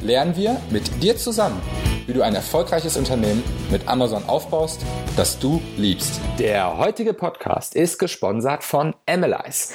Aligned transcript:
lernen 0.00 0.36
wir 0.36 0.60
mit 0.70 1.02
dir 1.02 1.16
zusammen, 1.16 1.60
wie 2.06 2.12
du 2.12 2.22
ein 2.22 2.34
erfolgreiches 2.34 2.96
Unternehmen 2.96 3.42
mit 3.70 3.88
Amazon 3.88 4.22
aufbaust, 4.26 4.80
das 5.16 5.38
du 5.38 5.60
liebst. 5.76 6.20
Der 6.38 6.78
heutige 6.78 7.14
Podcast 7.14 7.74
ist 7.74 7.98
gesponsert 7.98 8.62
von 8.62 8.94
Analyze, 9.06 9.74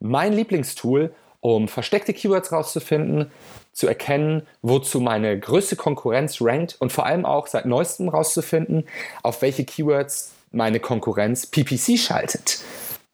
mein 0.00 0.32
Lieblingstool, 0.32 1.14
um 1.40 1.68
versteckte 1.68 2.12
Keywords 2.12 2.52
rauszufinden, 2.52 3.30
zu 3.72 3.88
erkennen, 3.88 4.46
wozu 4.62 5.00
meine 5.00 5.38
größte 5.38 5.76
Konkurrenz 5.76 6.40
rankt 6.40 6.76
und 6.80 6.92
vor 6.92 7.06
allem 7.06 7.24
auch 7.24 7.46
seit 7.46 7.66
neuestem 7.66 8.08
rauszufinden, 8.08 8.86
auf 9.22 9.42
welche 9.42 9.64
Keywords 9.64 10.32
meine 10.52 10.78
Konkurrenz 10.78 11.46
PPC 11.46 11.98
schaltet. 11.98 12.60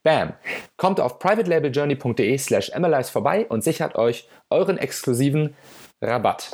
Bam! 0.03 0.33
Kommt 0.77 1.01
auf 1.01 1.19
privatelabeljourney.de 1.19 2.37
slash 2.39 2.73
analyze 2.73 3.11
vorbei 3.11 3.47
und 3.49 3.65
sichert 3.65 3.97
euch 3.97 4.29
euren 4.51 4.79
exklusiven 4.79 5.55
Rabatt. 6.03 6.51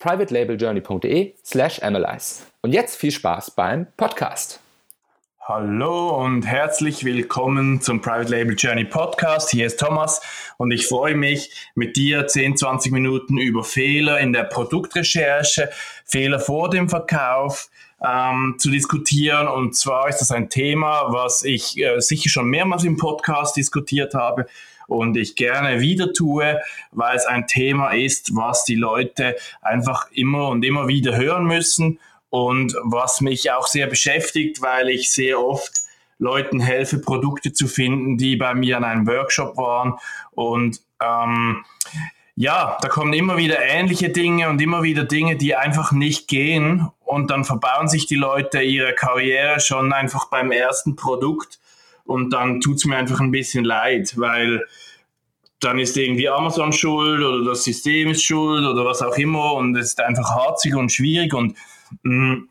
privatelabeljourney.de 0.00 1.32
slash 1.42 1.82
analyze. 1.82 2.42
Und 2.60 2.72
jetzt 2.72 2.96
viel 2.96 3.10
Spaß 3.10 3.52
beim 3.52 3.86
Podcast. 3.96 4.60
Hallo 5.40 6.22
und 6.22 6.42
herzlich 6.42 7.04
willkommen 7.04 7.80
zum 7.80 8.02
Private 8.02 8.30
Label 8.30 8.54
Journey 8.54 8.84
Podcast. 8.84 9.50
Hier 9.50 9.66
ist 9.66 9.80
Thomas 9.80 10.20
und 10.58 10.72
ich 10.72 10.86
freue 10.86 11.14
mich, 11.14 11.70
mit 11.74 11.96
dir 11.96 12.26
10, 12.26 12.58
20 12.58 12.92
Minuten 12.92 13.38
über 13.38 13.64
Fehler 13.64 14.20
in 14.20 14.34
der 14.34 14.44
Produktrecherche, 14.44 15.70
Fehler 16.04 16.38
vor 16.38 16.68
dem 16.68 16.90
Verkauf, 16.90 17.70
ähm, 18.04 18.56
zu 18.58 18.70
diskutieren. 18.70 19.48
Und 19.48 19.74
zwar 19.76 20.08
ist 20.08 20.18
das 20.18 20.30
ein 20.30 20.50
Thema, 20.50 21.12
was 21.12 21.42
ich 21.42 21.78
äh, 21.78 22.00
sicher 22.00 22.28
schon 22.28 22.48
mehrmals 22.48 22.84
im 22.84 22.96
Podcast 22.96 23.56
diskutiert 23.56 24.14
habe 24.14 24.46
und 24.86 25.16
ich 25.16 25.36
gerne 25.36 25.80
wieder 25.80 26.12
tue, 26.12 26.60
weil 26.92 27.16
es 27.16 27.26
ein 27.26 27.46
Thema 27.46 27.92
ist, 27.92 28.36
was 28.36 28.64
die 28.64 28.74
Leute 28.74 29.36
einfach 29.62 30.10
immer 30.12 30.48
und 30.48 30.64
immer 30.64 30.88
wieder 30.88 31.16
hören 31.16 31.44
müssen 31.44 31.98
und 32.30 32.74
was 32.82 33.20
mich 33.20 33.50
auch 33.52 33.66
sehr 33.66 33.86
beschäftigt, 33.86 34.60
weil 34.60 34.88
ich 34.88 35.12
sehr 35.12 35.40
oft 35.40 35.72
Leuten 36.18 36.60
helfe, 36.60 36.98
Produkte 36.98 37.52
zu 37.52 37.66
finden, 37.66 38.18
die 38.18 38.36
bei 38.36 38.54
mir 38.54 38.76
an 38.76 38.84
einem 38.84 39.06
Workshop 39.06 39.56
waren 39.56 39.94
und 40.32 40.80
ähm, 41.02 41.64
ja, 42.36 42.78
da 42.80 42.88
kommen 42.88 43.12
immer 43.12 43.36
wieder 43.36 43.62
ähnliche 43.62 44.10
Dinge 44.10 44.48
und 44.48 44.60
immer 44.60 44.82
wieder 44.82 45.04
Dinge, 45.04 45.36
die 45.36 45.54
einfach 45.54 45.92
nicht 45.92 46.26
gehen. 46.26 46.88
Und 47.00 47.30
dann 47.30 47.44
verbauen 47.44 47.88
sich 47.88 48.06
die 48.06 48.16
Leute 48.16 48.60
ihre 48.60 48.94
Karriere 48.94 49.60
schon 49.60 49.92
einfach 49.92 50.28
beim 50.30 50.50
ersten 50.50 50.96
Produkt. 50.96 51.60
Und 52.04 52.30
dann 52.30 52.60
tut 52.60 52.76
es 52.76 52.84
mir 52.86 52.96
einfach 52.96 53.20
ein 53.20 53.30
bisschen 53.30 53.64
leid, 53.64 54.14
weil 54.16 54.66
dann 55.60 55.78
ist 55.78 55.96
irgendwie 55.96 56.28
Amazon 56.28 56.72
schuld 56.72 57.22
oder 57.22 57.44
das 57.44 57.64
System 57.64 58.10
ist 58.10 58.24
schuld 58.24 58.66
oder 58.66 58.84
was 58.84 59.00
auch 59.00 59.16
immer. 59.16 59.54
Und 59.54 59.76
es 59.76 59.88
ist 59.88 60.00
einfach 60.00 60.30
harzig 60.30 60.74
und 60.74 60.90
schwierig. 60.90 61.32
Und 61.34 61.56
mh, 62.02 62.34
mm, 62.34 62.48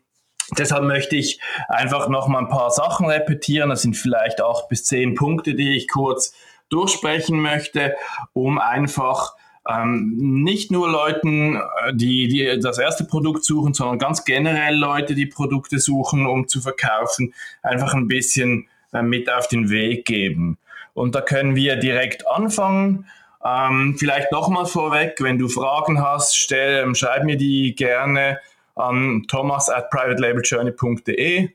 Deshalb 0.58 0.84
möchte 0.84 1.16
ich 1.16 1.40
einfach 1.68 2.08
noch 2.08 2.28
mal 2.28 2.38
ein 2.38 2.48
paar 2.48 2.70
Sachen 2.70 3.06
repetieren. 3.06 3.70
Das 3.70 3.82
sind 3.82 3.96
vielleicht 3.96 4.42
acht 4.42 4.68
bis 4.68 4.84
zehn 4.84 5.14
Punkte, 5.14 5.54
die 5.54 5.76
ich 5.76 5.88
kurz 5.88 6.34
durchsprechen 6.68 7.40
möchte, 7.40 7.94
um 8.34 8.58
einfach 8.58 9.34
ähm, 9.68 10.42
nicht 10.44 10.70
nur 10.70 10.90
Leuten, 10.90 11.56
äh, 11.56 11.94
die, 11.94 12.28
die 12.28 12.60
das 12.60 12.78
erste 12.78 13.04
Produkt 13.04 13.44
suchen, 13.44 13.72
sondern 13.72 13.98
ganz 13.98 14.24
generell 14.24 14.76
Leute, 14.76 15.14
die 15.14 15.26
Produkte 15.26 15.78
suchen, 15.78 16.26
um 16.26 16.48
zu 16.48 16.60
verkaufen, 16.60 17.32
einfach 17.62 17.94
ein 17.94 18.08
bisschen 18.08 18.68
äh, 18.92 19.02
mit 19.02 19.30
auf 19.32 19.48
den 19.48 19.70
Weg 19.70 20.04
geben. 20.04 20.58
Und 20.92 21.14
da 21.14 21.20
können 21.20 21.56
wir 21.56 21.76
direkt 21.76 22.28
anfangen. 22.28 23.06
Ähm, 23.44 23.96
vielleicht 23.98 24.32
nochmal 24.32 24.66
vorweg, 24.66 25.16
wenn 25.20 25.38
du 25.38 25.48
Fragen 25.48 26.00
hast, 26.00 26.36
stell, 26.36 26.82
ähm, 26.82 26.94
schreib 26.94 27.24
mir 27.24 27.36
die 27.36 27.74
gerne 27.74 28.38
an 28.74 29.24
thomas 29.28 29.68
at 29.68 29.90
privatelabeljourney.de. 29.90 31.50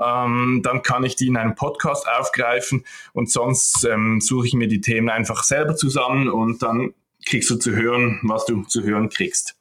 Ähm, 0.00 0.60
dann 0.62 0.82
kann 0.82 1.04
ich 1.04 1.16
die 1.16 1.26
in 1.26 1.36
einem 1.36 1.56
Podcast 1.56 2.08
aufgreifen 2.08 2.84
und 3.14 3.30
sonst 3.30 3.84
ähm, 3.84 4.20
suche 4.20 4.46
ich 4.46 4.54
mir 4.54 4.68
die 4.68 4.80
Themen 4.80 5.10
einfach 5.10 5.42
selber 5.42 5.74
zusammen 5.74 6.28
und 6.28 6.62
dann 6.62 6.94
kriegst 7.28 7.50
du 7.50 7.56
zu 7.56 7.74
hören, 7.74 8.20
was 8.22 8.44
du 8.46 8.62
zu 8.64 8.82
hören 8.82 9.08
kriegst. 9.08 9.56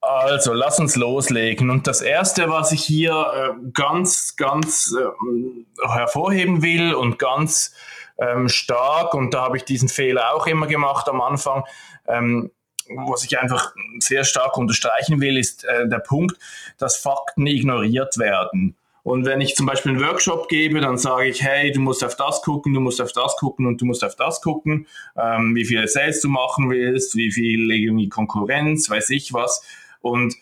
Also, 0.00 0.52
lass 0.52 0.78
uns 0.78 0.94
loslegen. 0.94 1.68
Und 1.70 1.86
das 1.86 2.00
Erste, 2.00 2.48
was 2.48 2.70
ich 2.70 2.84
hier 2.84 3.12
äh, 3.12 3.70
ganz, 3.72 4.36
ganz 4.36 4.94
äh, 4.96 5.88
hervorheben 5.88 6.62
will 6.62 6.94
und 6.94 7.18
ganz 7.18 7.74
ähm, 8.18 8.48
stark, 8.48 9.14
und 9.14 9.34
da 9.34 9.42
habe 9.42 9.56
ich 9.56 9.64
diesen 9.64 9.88
Fehler 9.88 10.32
auch 10.32 10.46
immer 10.46 10.68
gemacht 10.68 11.08
am 11.08 11.20
Anfang, 11.20 11.64
ähm, 12.06 12.52
was 12.88 13.24
ich 13.24 13.38
einfach 13.38 13.74
sehr 13.98 14.24
stark 14.24 14.56
unterstreichen 14.56 15.20
will, 15.20 15.36
ist 15.36 15.64
äh, 15.64 15.88
der 15.88 15.98
Punkt, 15.98 16.38
dass 16.78 16.96
Fakten 16.96 17.46
ignoriert 17.46 18.16
werden. 18.16 18.76
Und 19.06 19.24
wenn 19.24 19.40
ich 19.40 19.54
zum 19.54 19.66
Beispiel 19.66 19.92
einen 19.92 20.04
Workshop 20.04 20.48
gebe, 20.48 20.80
dann 20.80 20.98
sage 20.98 21.28
ich, 21.28 21.40
hey, 21.40 21.70
du 21.70 21.78
musst 21.78 22.02
auf 22.02 22.16
das 22.16 22.42
gucken, 22.42 22.74
du 22.74 22.80
musst 22.80 23.00
auf 23.00 23.12
das 23.12 23.36
gucken 23.36 23.64
und 23.66 23.80
du 23.80 23.84
musst 23.84 24.02
auf 24.02 24.16
das 24.16 24.40
gucken, 24.40 24.88
ähm, 25.16 25.54
wie 25.54 25.64
viele 25.64 25.86
Sales 25.86 26.20
du 26.22 26.28
machen 26.28 26.68
willst, 26.70 27.14
wie 27.14 27.30
viel 27.30 27.70
irgendwie 27.70 28.08
Konkurrenz, 28.08 28.90
weiß 28.90 29.10
ich 29.10 29.32
was. 29.32 29.62
Und 30.00 30.34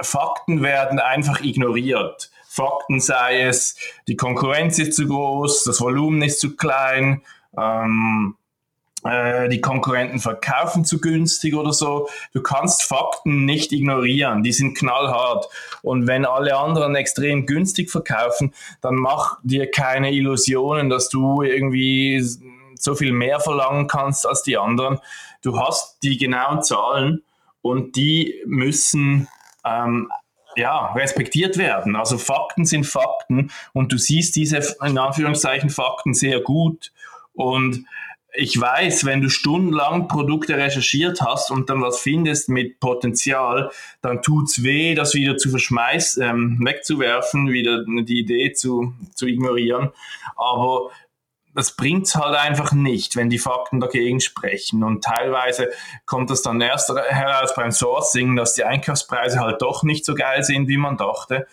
Fakten 0.00 0.64
werden 0.64 0.98
einfach 0.98 1.40
ignoriert. 1.42 2.32
Fakten 2.48 2.98
sei 2.98 3.42
es, 3.42 3.76
die 4.08 4.16
Konkurrenz 4.16 4.80
ist 4.80 4.94
zu 4.94 5.06
groß, 5.06 5.62
das 5.62 5.80
Volumen 5.80 6.22
ist 6.22 6.40
zu 6.40 6.56
klein, 6.56 7.22
ähm, 7.56 8.34
äh, 8.34 8.45
die 9.48 9.60
Konkurrenten 9.60 10.18
verkaufen 10.18 10.84
zu 10.84 11.00
günstig 11.00 11.54
oder 11.54 11.72
so. 11.72 12.08
Du 12.32 12.42
kannst 12.42 12.82
Fakten 12.82 13.44
nicht 13.44 13.72
ignorieren, 13.72 14.42
die 14.42 14.52
sind 14.52 14.76
knallhart. 14.76 15.48
Und 15.82 16.06
wenn 16.06 16.24
alle 16.24 16.56
anderen 16.56 16.96
extrem 16.96 17.46
günstig 17.46 17.90
verkaufen, 17.90 18.54
dann 18.80 18.96
mach 18.96 19.38
dir 19.42 19.70
keine 19.70 20.12
Illusionen, 20.12 20.90
dass 20.90 21.08
du 21.08 21.42
irgendwie 21.42 22.24
so 22.78 22.94
viel 22.94 23.12
mehr 23.12 23.40
verlangen 23.40 23.86
kannst 23.86 24.26
als 24.26 24.42
die 24.42 24.56
anderen. 24.56 24.98
Du 25.42 25.58
hast 25.58 26.02
die 26.02 26.16
genauen 26.16 26.62
Zahlen 26.62 27.22
und 27.62 27.96
die 27.96 28.42
müssen 28.46 29.28
ähm, 29.64 30.10
ja, 30.56 30.92
respektiert 30.92 31.58
werden. 31.58 31.96
Also 31.96 32.18
Fakten 32.18 32.64
sind 32.64 32.84
Fakten 32.84 33.50
und 33.72 33.92
du 33.92 33.98
siehst 33.98 34.36
diese 34.36 34.60
in 34.82 34.98
Anführungszeichen 34.98 35.70
Fakten 35.70 36.14
sehr 36.14 36.40
gut 36.40 36.92
und 37.34 37.84
ich 38.36 38.60
weiß, 38.60 39.04
wenn 39.04 39.22
du 39.22 39.28
stundenlang 39.28 40.08
Produkte 40.08 40.56
recherchiert 40.56 41.20
hast 41.20 41.50
und 41.50 41.70
dann 41.70 41.82
was 41.82 41.98
findest 41.98 42.48
mit 42.48 42.80
Potenzial, 42.80 43.70
dann 44.02 44.22
tut's 44.22 44.62
weh, 44.62 44.94
das 44.94 45.14
wieder 45.14 45.36
zu 45.36 45.50
verschmeißen, 45.50 46.22
ähm, 46.22 46.58
wegzuwerfen, 46.62 47.48
wieder 47.48 47.84
die 47.84 48.20
Idee 48.20 48.52
zu, 48.52 48.94
zu 49.14 49.26
ignorieren. 49.26 49.90
Aber 50.36 50.90
das 51.54 51.74
bringt's 51.74 52.14
halt 52.14 52.36
einfach 52.36 52.72
nicht, 52.72 53.16
wenn 53.16 53.30
die 53.30 53.38
Fakten 53.38 53.80
dagegen 53.80 54.20
sprechen. 54.20 54.84
Und 54.84 55.02
teilweise 55.02 55.70
kommt 56.04 56.28
das 56.28 56.42
dann 56.42 56.60
erst 56.60 56.90
heraus 56.90 57.54
beim 57.54 57.72
Sourcing, 57.72 58.36
dass 58.36 58.54
die 58.54 58.64
Einkaufspreise 58.64 59.40
halt 59.40 59.62
doch 59.62 59.82
nicht 59.82 60.04
so 60.04 60.14
geil 60.14 60.42
sind, 60.42 60.68
wie 60.68 60.76
man 60.76 60.98
dachte. 60.98 61.46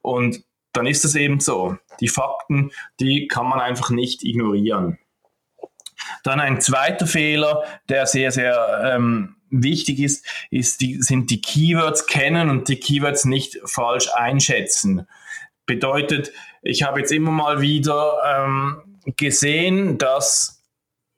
Und 0.00 0.42
dann 0.72 0.86
ist 0.86 1.04
es 1.04 1.14
eben 1.14 1.40
so. 1.40 1.76
Die 2.00 2.08
Fakten, 2.08 2.70
die 3.00 3.28
kann 3.28 3.46
man 3.46 3.60
einfach 3.60 3.90
nicht 3.90 4.24
ignorieren. 4.24 4.98
Dann 6.22 6.40
ein 6.40 6.60
zweiter 6.60 7.06
Fehler, 7.06 7.64
der 7.88 8.06
sehr, 8.06 8.30
sehr 8.30 8.92
ähm, 8.94 9.36
wichtig 9.50 10.00
ist, 10.00 10.26
ist 10.50 10.80
die, 10.80 11.02
sind 11.02 11.30
die 11.30 11.40
Keywords 11.40 12.06
kennen 12.06 12.50
und 12.50 12.68
die 12.68 12.78
Keywords 12.78 13.24
nicht 13.24 13.58
falsch 13.64 14.08
einschätzen. 14.14 15.06
Bedeutet, 15.66 16.32
ich 16.62 16.82
habe 16.82 17.00
jetzt 17.00 17.12
immer 17.12 17.30
mal 17.30 17.60
wieder 17.60 18.18
ähm, 18.24 18.98
gesehen, 19.16 19.98
dass 19.98 20.62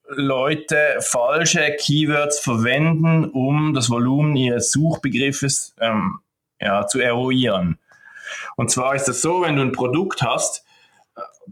Leute 0.09 0.99
falsche 1.01 1.75
Keywords 1.79 2.41
verwenden, 2.41 3.25
um 3.31 3.73
das 3.75 3.89
Volumen 3.89 4.37
ihres 4.37 4.71
Suchbegriffes 4.71 5.75
ähm, 5.81 6.21
ja, 6.61 6.87
zu 6.87 7.01
eruieren. 7.01 7.79
Und 8.57 8.71
zwar 8.71 8.95
ist 8.95 9.09
es 9.09 9.23
so, 9.23 9.43
wenn 9.43 9.57
du 9.57 9.63
ein 9.63 9.73
Produkt 9.73 10.23
hast, 10.23 10.65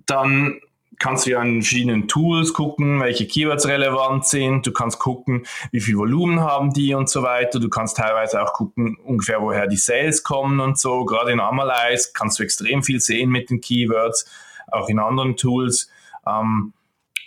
dann 0.06 0.60
kannst 1.00 1.26
du 1.26 1.30
ja 1.30 1.40
an 1.40 1.62
verschiedenen 1.62 2.06
Tools 2.06 2.52
gucken, 2.52 3.00
welche 3.00 3.26
Keywords 3.26 3.66
relevant 3.66 4.26
sind. 4.26 4.66
Du 4.66 4.72
kannst 4.72 4.98
gucken, 5.00 5.46
wie 5.72 5.80
viel 5.80 5.96
Volumen 5.96 6.40
haben 6.40 6.72
die 6.72 6.94
und 6.94 7.08
so 7.08 7.22
weiter. 7.22 7.58
Du 7.58 7.68
kannst 7.68 7.96
teilweise 7.96 8.40
auch 8.40 8.52
gucken, 8.52 8.96
ungefähr 9.02 9.40
woher 9.40 9.66
die 9.66 9.78
Sales 9.78 10.22
kommen 10.22 10.60
und 10.60 10.78
so. 10.78 11.04
Gerade 11.06 11.32
in 11.32 11.40
Amalyze 11.40 12.10
kannst 12.14 12.38
du 12.38 12.44
extrem 12.44 12.84
viel 12.84 13.00
sehen 13.00 13.30
mit 13.30 13.50
den 13.50 13.60
Keywords, 13.60 14.26
auch 14.68 14.88
in 14.88 14.98
anderen 14.98 15.36
Tools. 15.36 15.90
Ähm, 16.26 16.74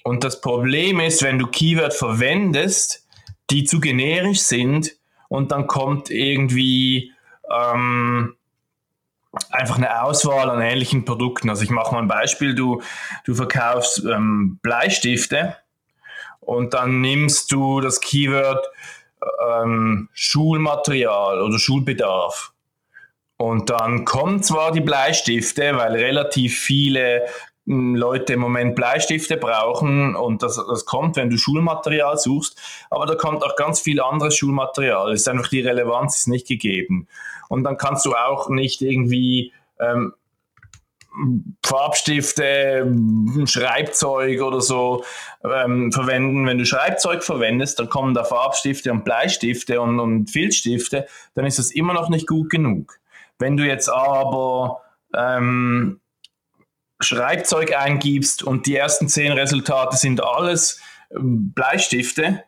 und 0.03 0.23
das 0.23 0.39
Problem 0.39 0.99
ist, 0.99 1.23
wenn 1.23 1.39
du 1.39 1.47
Keyword 1.47 1.93
verwendest, 1.93 3.07
die 3.49 3.63
zu 3.63 3.79
generisch 3.79 4.41
sind 4.41 4.91
und 5.29 5.51
dann 5.51 5.65
kommt 5.65 6.11
irgendwie 6.11 7.11
ähm, 7.51 8.35
einfach 9.49 9.77
eine 9.77 10.03
Auswahl 10.03 10.49
an 10.49 10.61
ähnlichen 10.61 11.05
Produkten. 11.05 11.49
Also 11.49 11.63
ich 11.63 11.69
mache 11.69 11.93
mal 11.93 12.01
ein 12.01 12.07
Beispiel, 12.07 12.55
du, 12.55 12.81
du 13.25 13.33
verkaufst 13.33 14.03
ähm, 14.05 14.59
Bleistifte 14.61 15.57
und 16.39 16.73
dann 16.73 17.01
nimmst 17.01 17.51
du 17.51 17.81
das 17.81 17.99
Keyword 17.99 18.65
ähm, 19.47 20.09
Schulmaterial 20.13 21.41
oder 21.41 21.57
Schulbedarf. 21.59 22.53
Und 23.37 23.69
dann 23.69 24.05
kommen 24.05 24.43
zwar 24.43 24.71
die 24.71 24.81
Bleistifte, 24.81 25.75
weil 25.75 25.93
relativ 25.93 26.59
viele 26.59 27.25
hm, 27.65 27.95
Leute 27.95 28.33
im 28.33 28.39
Moment 28.39 28.75
Bleistifte 28.75 29.37
brauchen 29.37 30.15
und 30.15 30.43
das, 30.43 30.55
das 30.55 30.85
kommt, 30.85 31.15
wenn 31.15 31.29
du 31.29 31.37
Schulmaterial 31.37 32.17
suchst, 32.17 32.61
aber 32.89 33.05
da 33.05 33.15
kommt 33.15 33.43
auch 33.43 33.55
ganz 33.55 33.81
viel 33.81 33.99
anderes 33.99 34.37
Schulmaterial. 34.37 35.11
Es 35.11 35.21
ist 35.21 35.29
einfach 35.29 35.47
die 35.47 35.61
Relevanz 35.61 36.17
ist 36.17 36.27
nicht 36.27 36.47
gegeben. 36.47 37.07
Und 37.49 37.63
dann 37.63 37.77
kannst 37.77 38.05
du 38.05 38.13
auch 38.15 38.49
nicht 38.49 38.81
irgendwie 38.81 39.53
ähm, 39.79 40.13
Farbstifte, 41.63 42.91
Schreibzeug 43.45 44.41
oder 44.41 44.61
so 44.61 45.03
ähm, 45.43 45.91
verwenden. 45.91 46.47
Wenn 46.47 46.57
du 46.57 46.65
Schreibzeug 46.65 47.23
verwendest, 47.23 47.79
dann 47.79 47.89
kommen 47.89 48.13
da 48.13 48.23
Farbstifte 48.23 48.91
und 48.91 49.05
Bleistifte 49.05 49.79
und, 49.79 49.99
und 49.99 50.31
Filzstifte, 50.31 51.05
dann 51.35 51.45
ist 51.45 51.59
das 51.59 51.71
immer 51.71 51.93
noch 51.93 52.09
nicht 52.09 52.27
gut 52.27 52.49
genug. 52.49 52.99
Wenn 53.37 53.57
du 53.57 53.65
jetzt 53.65 53.89
aber 53.89 54.81
ähm, 55.15 55.99
Schreibzeug 56.99 57.75
eingibst 57.77 58.43
und 58.43 58.65
die 58.65 58.75
ersten 58.75 59.07
zehn 59.07 59.33
Resultate 59.33 59.97
sind 59.97 60.23
alles 60.23 60.81
ähm, 61.15 61.53
Bleistifte, 61.53 62.43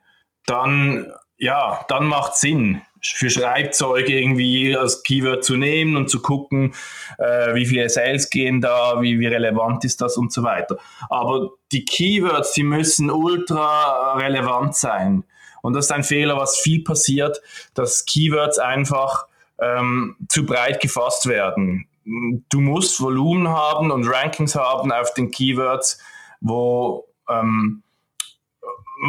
dann 0.47 1.12
ja, 1.38 1.86
dann 1.89 2.06
macht 2.06 2.36
Sinn 2.36 2.81
für 3.16 3.30
Schreibzeug 3.30 4.10
irgendwie 4.10 4.75
als 4.75 5.04
Keyword 5.04 5.44
zu 5.44 5.57
nehmen 5.57 5.96
und 5.98 6.10
zu 6.10 6.22
gucken, 6.22 6.74
äh, 7.18 7.54
wie 7.54 7.66
viele 7.66 7.90
Sales 7.90 8.30
gehen 8.30 8.62
da, 8.62 9.02
wie, 9.02 9.19
wie 9.19 9.28
relevant 9.28 9.84
ist 9.86 10.02
das 10.02 10.18
und 10.18 10.31
so 10.34 10.44
weiter. 10.44 10.78
Aber 11.10 11.52
die 11.72 11.86
Keywords, 11.86 12.54
die 12.54 12.63
müssen 12.63 13.12
ultra 13.12 14.13
relevant 14.16 14.75
sein. 14.75 15.24
Und 15.62 15.74
das 15.74 15.86
ist 15.86 15.92
ein 15.92 16.04
Fehler, 16.04 16.38
was 16.38 16.57
viel 16.57 16.84
passiert, 16.84 17.42
dass 17.74 18.06
Keywords 18.06 18.60
einfach 18.60 19.25
ähm, 19.60 20.16
zu 20.28 20.46
breit 20.46 20.80
gefasst 20.80 21.28
werden 21.28 21.88
du 22.06 22.62
musst 22.62 23.02
Volumen 23.02 23.48
haben 23.48 23.92
und 23.92 24.07
Rankings 24.07 24.56
haben 24.56 24.92
auf 24.92 25.13
den 25.13 25.31
Keywords, 25.31 26.00
wo, 26.40 27.07
ähm, 27.30 27.84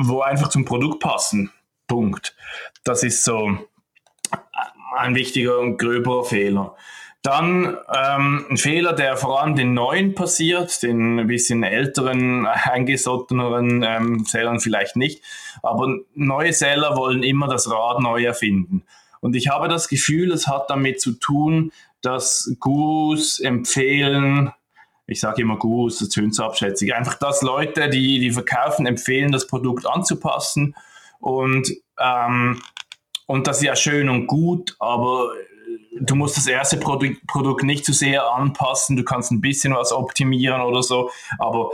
wo 0.02 0.20
einfach 0.22 0.48
zum 0.48 0.64
Produkt 0.64 1.00
passen. 1.00 1.52
Punkt. 1.86 2.34
Das 2.84 3.02
ist 3.02 3.22
so 3.24 3.58
ein 4.96 5.14
wichtiger 5.14 5.58
und 5.58 5.78
gröberer 5.78 6.24
Fehler. 6.24 6.76
Dann 7.22 7.76
ähm, 7.92 8.46
ein 8.50 8.56
Fehler, 8.56 8.92
der 8.92 9.16
vor 9.16 9.42
allem 9.42 9.56
den 9.56 9.74
neuen 9.74 10.14
passiert, 10.14 10.82
den 10.84 11.18
ein 11.18 11.26
bisschen 11.26 11.64
älteren, 11.64 12.46
eingesotteneren 12.46 13.82
ähm, 13.82 14.24
Sellern 14.24 14.60
vielleicht 14.60 14.94
nicht, 14.94 15.24
aber 15.60 15.92
neue 16.14 16.52
Seller 16.52 16.96
wollen 16.96 17.24
immer 17.24 17.48
das 17.48 17.68
Rad 17.68 18.00
neu 18.00 18.24
erfinden. 18.24 18.84
Und 19.20 19.34
ich 19.34 19.48
habe 19.48 19.66
das 19.66 19.88
Gefühl, 19.88 20.30
es 20.30 20.46
hat 20.46 20.70
damit 20.70 21.00
zu 21.00 21.12
tun, 21.12 21.72
dass 22.00 22.54
Gurus 22.60 23.40
empfehlen, 23.40 24.52
ich 25.08 25.18
sage 25.18 25.42
immer 25.42 25.56
Gurus, 25.56 25.98
das 25.98 26.10
tönt 26.10 26.32
so 26.32 26.44
abschätzig, 26.44 26.94
einfach, 26.94 27.14
dass 27.18 27.42
Leute, 27.42 27.88
die, 27.88 28.20
die 28.20 28.30
verkaufen, 28.30 28.86
empfehlen, 28.86 29.32
das 29.32 29.48
Produkt 29.48 29.84
anzupassen 29.84 30.76
und, 31.18 31.72
ähm, 31.98 32.60
und 33.26 33.46
das 33.46 33.58
ist 33.58 33.64
ja 33.64 33.76
schön 33.76 34.08
und 34.08 34.26
gut, 34.26 34.76
aber 34.78 35.32
du 35.98 36.14
musst 36.14 36.36
das 36.36 36.46
erste 36.46 36.76
Produ 36.76 37.14
Produkt 37.26 37.62
nicht 37.62 37.84
zu 37.84 37.92
sehr 37.92 38.26
anpassen, 38.32 38.96
du 38.96 39.04
kannst 39.04 39.30
ein 39.30 39.40
bisschen 39.40 39.74
was 39.74 39.92
optimieren 39.92 40.60
oder 40.60 40.82
so, 40.82 41.10
aber 41.38 41.70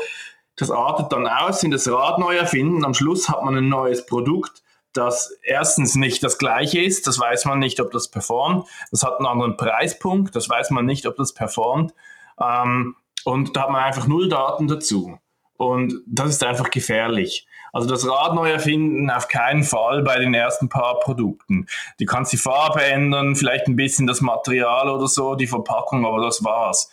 das 0.56 0.70
artet 0.70 1.12
dann 1.12 1.26
aus 1.26 1.62
in 1.62 1.70
das 1.70 1.90
Rad 1.90 2.18
neu 2.18 2.36
erfinden, 2.36 2.84
am 2.84 2.94
Schluss 2.94 3.28
hat 3.28 3.42
man 3.44 3.56
ein 3.56 3.68
neues 3.68 4.06
Produkt 4.06 4.62
das 4.92 5.38
erstens 5.42 5.94
nicht 5.94 6.22
das 6.22 6.38
gleiche 6.38 6.80
ist, 6.80 7.06
das 7.06 7.18
weiß 7.18 7.46
man 7.46 7.58
nicht, 7.58 7.80
ob 7.80 7.90
das 7.92 8.08
performt. 8.08 8.68
Das 8.90 9.02
hat 9.02 9.18
einen 9.18 9.26
anderen 9.26 9.56
Preispunkt, 9.56 10.36
das 10.36 10.48
weiß 10.48 10.70
man 10.70 10.84
nicht, 10.84 11.06
ob 11.06 11.16
das 11.16 11.32
performt. 11.32 11.94
Ähm, 12.40 12.96
und 13.24 13.56
da 13.56 13.62
hat 13.62 13.70
man 13.70 13.82
einfach 13.82 14.06
null 14.06 14.28
Daten 14.28 14.68
dazu. 14.68 15.18
Und 15.56 16.02
das 16.06 16.30
ist 16.30 16.44
einfach 16.44 16.70
gefährlich. 16.70 17.46
Also 17.72 17.88
das 17.88 18.06
Rad 18.06 18.34
neu 18.34 18.50
erfinden 18.50 19.10
auf 19.10 19.28
keinen 19.28 19.64
Fall 19.64 20.02
bei 20.02 20.18
den 20.18 20.34
ersten 20.34 20.68
paar 20.68 21.00
Produkten. 21.00 21.66
Du 21.98 22.04
kannst 22.04 22.32
die 22.32 22.36
Farbe 22.36 22.84
ändern, 22.84 23.34
vielleicht 23.34 23.66
ein 23.66 23.76
bisschen 23.76 24.06
das 24.06 24.20
Material 24.20 24.90
oder 24.90 25.08
so, 25.08 25.34
die 25.34 25.46
Verpackung, 25.46 26.06
aber 26.06 26.22
das 26.22 26.44
war's 26.44 26.90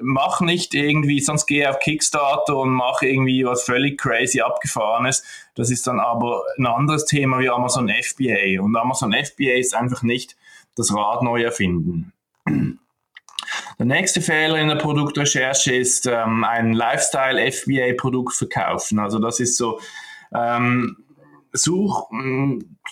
mach 0.00 0.40
nicht 0.40 0.74
irgendwie, 0.74 1.20
sonst 1.20 1.46
geh 1.46 1.66
auf 1.66 1.78
Kickstarter 1.78 2.56
und 2.56 2.70
mach 2.70 3.02
irgendwie 3.02 3.44
was 3.44 3.62
völlig 3.62 3.98
crazy 4.00 4.40
abgefahrenes. 4.40 5.22
Das 5.54 5.70
ist 5.70 5.86
dann 5.86 6.00
aber 6.00 6.42
ein 6.58 6.66
anderes 6.66 7.04
Thema 7.04 7.38
wie 7.40 7.50
Amazon 7.50 7.88
FBA. 7.88 8.60
Und 8.60 8.76
Amazon 8.76 9.12
FBA 9.12 9.58
ist 9.58 9.74
einfach 9.74 10.02
nicht 10.02 10.36
das 10.76 10.94
Rad 10.94 11.22
neu 11.22 11.42
erfinden. 11.42 12.12
Der 12.46 13.86
nächste 13.86 14.20
Fehler 14.20 14.58
in 14.58 14.68
der 14.68 14.76
Produktrecherche 14.76 15.74
ist 15.74 16.06
ähm, 16.06 16.44
ein 16.44 16.72
Lifestyle-FBA-Produkt 16.72 18.34
verkaufen. 18.34 18.98
Also 18.98 19.18
das 19.18 19.40
ist 19.40 19.56
so, 19.56 19.80
ähm, 20.34 20.96
such, 21.52 22.08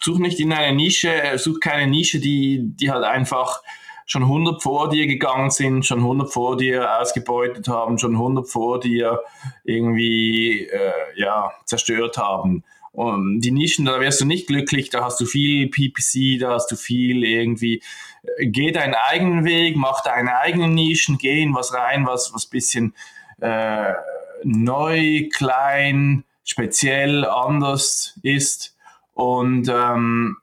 such 0.03 0.19
nicht 0.19 0.41
in 0.41 0.53
eine 0.53 0.77
Nische, 0.77 1.11
such 1.37 1.61
keine 1.61 1.91
Nische, 1.91 2.21
die, 2.21 2.61
die 2.63 2.91
halt 2.91 3.05
einfach 3.05 3.63
schon 4.07 4.23
100 4.23 4.61
vor 4.61 4.89
dir 4.89 5.07
gegangen 5.07 5.51
sind, 5.51 5.87
schon 5.87 6.01
100 6.01 6.33
vor 6.33 6.57
dir 6.57 6.99
ausgebeutet 6.99 7.69
haben, 7.69 7.97
schon 7.97 8.15
100 8.15 8.49
vor 8.49 8.81
dir 8.81 9.21
irgendwie 9.65 10.67
äh, 10.67 10.93
ja, 11.15 11.53
zerstört 11.65 12.19
haben. 12.19 12.65
Und 12.93 13.41
die 13.41 13.53
Nischen, 13.53 13.85
da 13.85 14.01
wirst 14.01 14.21
du 14.21 14.25
nicht 14.25 14.49
glücklich, 14.49 14.91
da 14.91 15.05
hast 15.05 15.21
du 15.21 15.27
viel 15.27 15.69
PPC, 15.69 16.41
da 16.41 16.55
hast 16.55 16.73
du 16.73 16.77
viel 16.77 17.23
irgendwie, 17.23 17.83
äh, 18.39 18.47
geh 18.47 18.73
deinen 18.73 18.95
eigenen 18.95 19.45
Weg, 19.45 19.77
mach 19.77 20.03
deine 20.03 20.39
eigenen 20.39 20.75
Nischen, 20.75 21.17
geh 21.17 21.43
in 21.43 21.55
was 21.55 21.73
rein, 21.73 22.05
was, 22.05 22.35
was 22.35 22.47
bisschen 22.47 22.95
äh, 23.41 23.93
neu, 24.43 25.29
klein, 25.33 26.25
speziell, 26.45 27.25
anders 27.25 28.19
ist. 28.23 28.77
Und 29.13 29.69
ähm, 29.69 30.37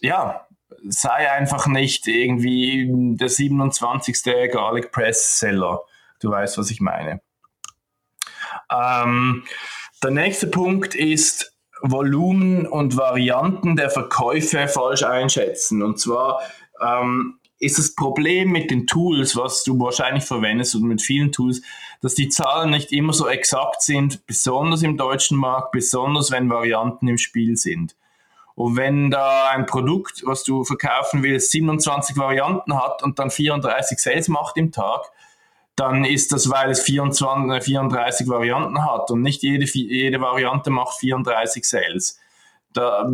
ja, 0.00 0.46
sei 0.88 1.30
einfach 1.30 1.66
nicht 1.66 2.06
irgendwie 2.06 2.88
der 3.16 3.28
27. 3.28 4.22
Garlic 4.52 4.92
Press 4.92 5.38
Seller. 5.38 5.82
Du 6.20 6.30
weißt, 6.30 6.58
was 6.58 6.70
ich 6.70 6.80
meine. 6.80 7.20
Ähm, 8.70 9.44
der 10.02 10.10
nächste 10.10 10.46
Punkt 10.46 10.94
ist 10.94 11.54
Volumen 11.82 12.66
und 12.66 12.96
Varianten 12.96 13.76
der 13.76 13.90
Verkäufe 13.90 14.68
falsch 14.68 15.02
einschätzen. 15.02 15.82
Und 15.82 16.00
zwar 16.00 16.40
ähm, 16.80 17.38
ist 17.60 17.78
das 17.78 17.94
Problem 17.94 18.50
mit 18.50 18.70
den 18.70 18.86
Tools, 18.86 19.36
was 19.36 19.64
du 19.64 19.78
wahrscheinlich 19.80 20.24
verwendest 20.24 20.74
und 20.74 20.82
mit 20.82 21.02
vielen 21.02 21.32
Tools, 21.32 21.62
dass 22.00 22.14
die 22.14 22.28
Zahlen 22.28 22.70
nicht 22.70 22.92
immer 22.92 23.12
so 23.12 23.28
exakt 23.28 23.82
sind, 23.82 24.26
besonders 24.26 24.82
im 24.82 24.96
deutschen 24.96 25.36
Markt, 25.36 25.72
besonders 25.72 26.30
wenn 26.30 26.48
Varianten 26.50 27.08
im 27.08 27.18
Spiel 27.18 27.56
sind. 27.56 27.96
Und 28.54 28.76
wenn 28.76 29.10
da 29.10 29.50
ein 29.50 29.66
Produkt, 29.66 30.22
was 30.24 30.44
du 30.44 30.64
verkaufen 30.64 31.22
willst, 31.22 31.50
27 31.52 32.16
Varianten 32.16 32.76
hat 32.76 33.02
und 33.02 33.18
dann 33.18 33.30
34 33.30 33.98
Sales 33.98 34.28
macht 34.28 34.56
im 34.56 34.72
Tag, 34.72 35.02
dann 35.76 36.04
ist 36.04 36.32
das, 36.32 36.50
weil 36.50 36.70
es 36.70 36.80
24, 36.80 37.62
34 37.62 38.26
äh, 38.26 38.30
Varianten 38.30 38.84
hat 38.84 39.12
und 39.12 39.22
nicht 39.22 39.42
jede, 39.42 39.64
jede 39.64 40.20
Variante 40.20 40.70
macht 40.70 40.98
34 40.98 41.64
Sales. 41.64 42.18
Da, 42.72 43.08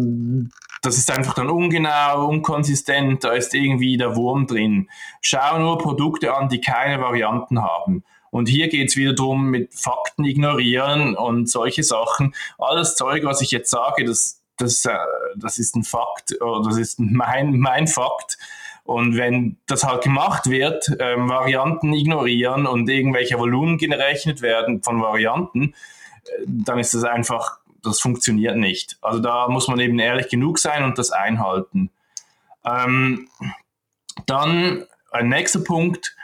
das 0.84 0.98
ist 0.98 1.10
einfach 1.10 1.34
dann 1.34 1.50
ungenau, 1.50 2.28
unkonsistent, 2.28 3.24
da 3.24 3.32
ist 3.32 3.54
irgendwie 3.54 3.96
der 3.96 4.16
Wurm 4.16 4.46
drin. 4.46 4.88
Schau 5.20 5.58
nur 5.58 5.78
Produkte 5.78 6.34
an, 6.34 6.48
die 6.48 6.60
keine 6.60 7.00
Varianten 7.00 7.62
haben. 7.62 8.04
Und 8.30 8.48
hier 8.48 8.68
geht 8.68 8.88
es 8.88 8.96
wieder 8.96 9.14
darum, 9.14 9.50
mit 9.50 9.72
Fakten 9.74 10.24
ignorieren 10.24 11.16
und 11.16 11.48
solche 11.48 11.84
Sachen. 11.84 12.34
Alles 12.58 12.96
Zeug, 12.96 13.24
was 13.24 13.40
ich 13.40 13.52
jetzt 13.52 13.70
sage, 13.70 14.04
das, 14.04 14.42
das, 14.56 14.84
äh, 14.84 14.96
das 15.36 15.58
ist 15.58 15.76
ein 15.76 15.84
Fakt 15.84 16.40
oder 16.42 16.68
das 16.68 16.76
ist 16.76 16.98
mein, 16.98 17.58
mein 17.58 17.86
Fakt. 17.86 18.36
Und 18.82 19.16
wenn 19.16 19.56
das 19.66 19.84
halt 19.84 20.02
gemacht 20.02 20.50
wird, 20.50 20.90
ähm, 20.98 21.28
Varianten 21.28 21.94
ignorieren 21.94 22.66
und 22.66 22.88
irgendwelche 22.90 23.38
Volumen 23.38 23.78
gerechnet 23.78 24.42
werden 24.42 24.82
von 24.82 25.00
Varianten, 25.00 25.72
äh, 26.24 26.44
dann 26.46 26.78
ist 26.78 26.92
das 26.92 27.04
einfach, 27.04 27.60
das 27.84 28.00
funktioniert 28.00 28.56
nicht. 28.56 28.98
Also 29.02 29.20
da 29.20 29.48
muss 29.48 29.68
man 29.68 29.78
eben 29.80 29.98
ehrlich 29.98 30.28
genug 30.28 30.58
sein 30.58 30.84
und 30.84 30.98
das 30.98 31.10
einhalten. 31.10 31.90
Ähm, 32.64 33.28
dann 34.26 34.84
ein 35.10 35.28
nächster 35.28 35.60
Punkt, 35.60 36.16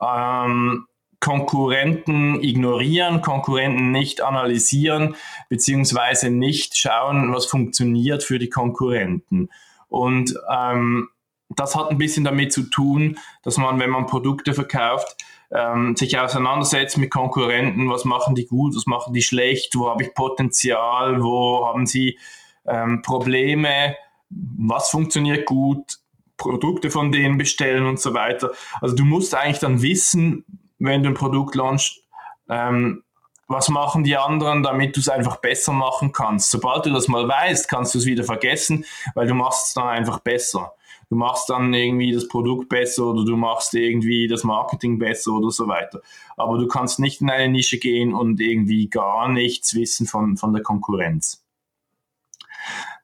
ähm, 0.00 0.86
Konkurrenten 1.20 2.42
ignorieren, 2.42 3.22
Konkurrenten 3.22 3.90
nicht 3.90 4.20
analysieren, 4.20 5.16
beziehungsweise 5.48 6.30
nicht 6.30 6.76
schauen, 6.76 7.34
was 7.34 7.46
funktioniert 7.46 8.22
für 8.22 8.38
die 8.38 8.50
Konkurrenten. 8.50 9.48
Und 9.88 10.34
ähm, 10.48 11.08
das 11.48 11.74
hat 11.74 11.90
ein 11.90 11.98
bisschen 11.98 12.24
damit 12.24 12.52
zu 12.52 12.62
tun, 12.64 13.18
dass 13.42 13.56
man, 13.56 13.80
wenn 13.80 13.90
man 13.90 14.06
Produkte 14.06 14.54
verkauft, 14.54 15.16
ähm, 15.50 15.96
sich 15.96 16.18
auseinandersetzt 16.18 16.98
mit 16.98 17.10
Konkurrenten, 17.10 17.90
was 17.90 18.04
machen 18.04 18.34
die 18.34 18.46
gut, 18.46 18.76
was 18.76 18.86
machen 18.86 19.14
die 19.14 19.22
schlecht, 19.22 19.76
wo 19.76 19.88
habe 19.88 20.02
ich 20.02 20.14
Potenzial, 20.14 21.22
wo 21.22 21.66
haben 21.66 21.86
sie 21.86 22.18
ähm, 22.66 23.02
Probleme, 23.02 23.96
was 24.30 24.90
funktioniert 24.90 25.46
gut, 25.46 25.98
Produkte 26.36 26.90
von 26.90 27.12
denen 27.12 27.38
bestellen 27.38 27.86
und 27.86 27.98
so 27.98 28.14
weiter. 28.14 28.52
Also 28.80 28.94
du 28.94 29.04
musst 29.04 29.34
eigentlich 29.34 29.58
dann 29.58 29.82
wissen, 29.82 30.44
wenn 30.78 31.02
du 31.02 31.10
ein 31.10 31.14
Produkt 31.14 31.54
launchst, 31.54 32.00
ähm, 32.48 33.02
was 33.48 33.70
machen 33.70 34.04
die 34.04 34.16
anderen, 34.16 34.62
damit 34.62 34.94
du 34.94 35.00
es 35.00 35.08
einfach 35.08 35.36
besser 35.36 35.72
machen 35.72 36.12
kannst. 36.12 36.50
Sobald 36.50 36.84
du 36.84 36.90
das 36.90 37.08
mal 37.08 37.26
weißt, 37.26 37.66
kannst 37.68 37.94
du 37.94 37.98
es 37.98 38.04
wieder 38.04 38.22
vergessen, 38.22 38.84
weil 39.14 39.26
du 39.26 39.34
machst 39.34 39.68
es 39.68 39.74
dann 39.74 39.88
einfach 39.88 40.20
besser. 40.20 40.74
Du 41.10 41.16
machst 41.16 41.48
dann 41.48 41.72
irgendwie 41.72 42.12
das 42.12 42.28
Produkt 42.28 42.68
besser 42.68 43.06
oder 43.06 43.24
du 43.24 43.36
machst 43.36 43.72
irgendwie 43.74 44.28
das 44.28 44.44
Marketing 44.44 44.98
besser 44.98 45.32
oder 45.32 45.50
so 45.50 45.66
weiter. 45.66 46.02
Aber 46.36 46.58
du 46.58 46.68
kannst 46.68 46.98
nicht 46.98 47.22
in 47.22 47.30
eine 47.30 47.50
Nische 47.50 47.78
gehen 47.78 48.12
und 48.12 48.40
irgendwie 48.40 48.88
gar 48.88 49.28
nichts 49.28 49.74
wissen 49.74 50.06
von, 50.06 50.36
von 50.36 50.52
der 50.52 50.62
Konkurrenz. 50.62 51.42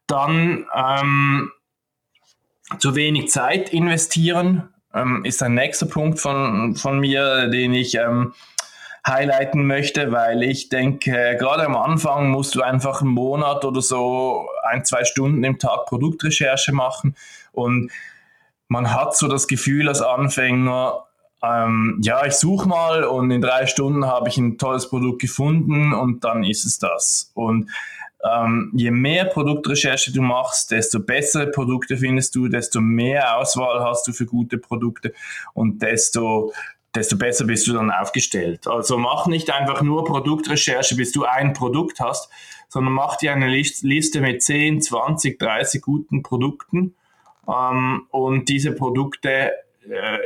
Dann 0.07 0.67
ähm, 0.75 1.51
zu 2.79 2.95
wenig 2.95 3.31
Zeit 3.31 3.73
investieren 3.73 4.69
ähm, 4.93 5.25
ist 5.25 5.43
ein 5.43 5.55
nächster 5.55 5.87
Punkt 5.87 6.21
von, 6.21 6.77
von 6.77 7.01
mir, 7.01 7.49
den 7.49 7.73
ich 7.73 7.95
ähm, 7.95 8.35
highlighten 9.07 9.67
möchte, 9.67 10.13
weil 10.13 10.43
ich 10.43 10.69
denke, 10.69 11.37
gerade 11.39 11.65
am 11.65 11.77
Anfang 11.77 12.31
musst 12.31 12.55
du 12.55 12.63
einfach 12.63 13.01
einen 13.01 13.11
Monat 13.11 13.65
oder 13.65 13.83
so 13.83 14.47
ein, 14.63 14.85
zwei 14.85 15.05
Stunden 15.05 15.45
im 15.45 15.59
Tag 15.59 15.87
Produktrecherche 15.87 16.73
machen 16.73 17.15
und 17.55 17.91
man 18.69 18.93
hat 18.93 19.17
so 19.17 19.29
das 19.29 19.47
Gefühl 19.47 19.89
als 19.89 20.01
Anfänger, 20.01 21.05
ähm, 21.43 22.01
ja, 22.03 22.25
ich 22.27 22.35
suche 22.35 22.69
mal 22.69 23.05
und 23.05 23.31
in 23.31 23.43
drei 23.43 23.67
Stunden 23.67 24.07
habe 24.07 24.29
ich 24.29 24.39
ein 24.39 24.59
tolles 24.59 24.89
Produkt 24.89 25.21
gefunden 25.21 25.93
und 25.93 26.25
dann 26.25 26.43
ist 26.45 26.65
es 26.65 26.79
das. 26.79 27.31
Und 27.35 27.71
ähm, 28.25 28.73
je 28.75 28.91
mehr 28.91 29.27
Produktrecherche 29.27 30.13
du 30.13 30.23
machst, 30.23 30.71
desto 30.71 31.01
bessere 31.01 31.51
Produkte 31.51 31.99
findest 31.99 32.35
du, 32.35 32.49
desto 32.49 32.81
mehr 32.81 33.37
Auswahl 33.37 33.81
hast 33.85 34.07
du 34.09 34.13
für 34.13 34.25
gute 34.25 34.57
Produkte 34.57 35.13
und 35.53 35.83
desto 35.83 36.53
desto 36.95 37.17
besser 37.17 37.45
bist 37.45 37.67
du 37.67 37.73
dann 37.73 37.91
aufgestellt. 37.91 38.69
Also 38.69 38.97
mach 38.99 39.27
nicht 39.27 39.51
einfach 39.51 39.83
nur 39.83 40.05
Produktrecherche, 40.05 40.95
bis 40.95 41.11
du 41.11 41.25
ein 41.25 41.53
Produkt 41.53 41.99
hast, 41.99 42.31
sondern 42.69 42.93
mach 42.93 43.17
dir 43.17 43.33
eine 43.33 43.49
Liste 43.49 44.21
mit 44.21 44.43
10, 44.43 44.81
20, 44.81 45.39
30 45.39 45.83
guten 45.83 46.23
Produkten 46.23 46.95
ähm, 47.49 48.07
und 48.11 48.49
diese 48.49 48.73
Produkte 48.73 49.53
äh, 49.89 50.19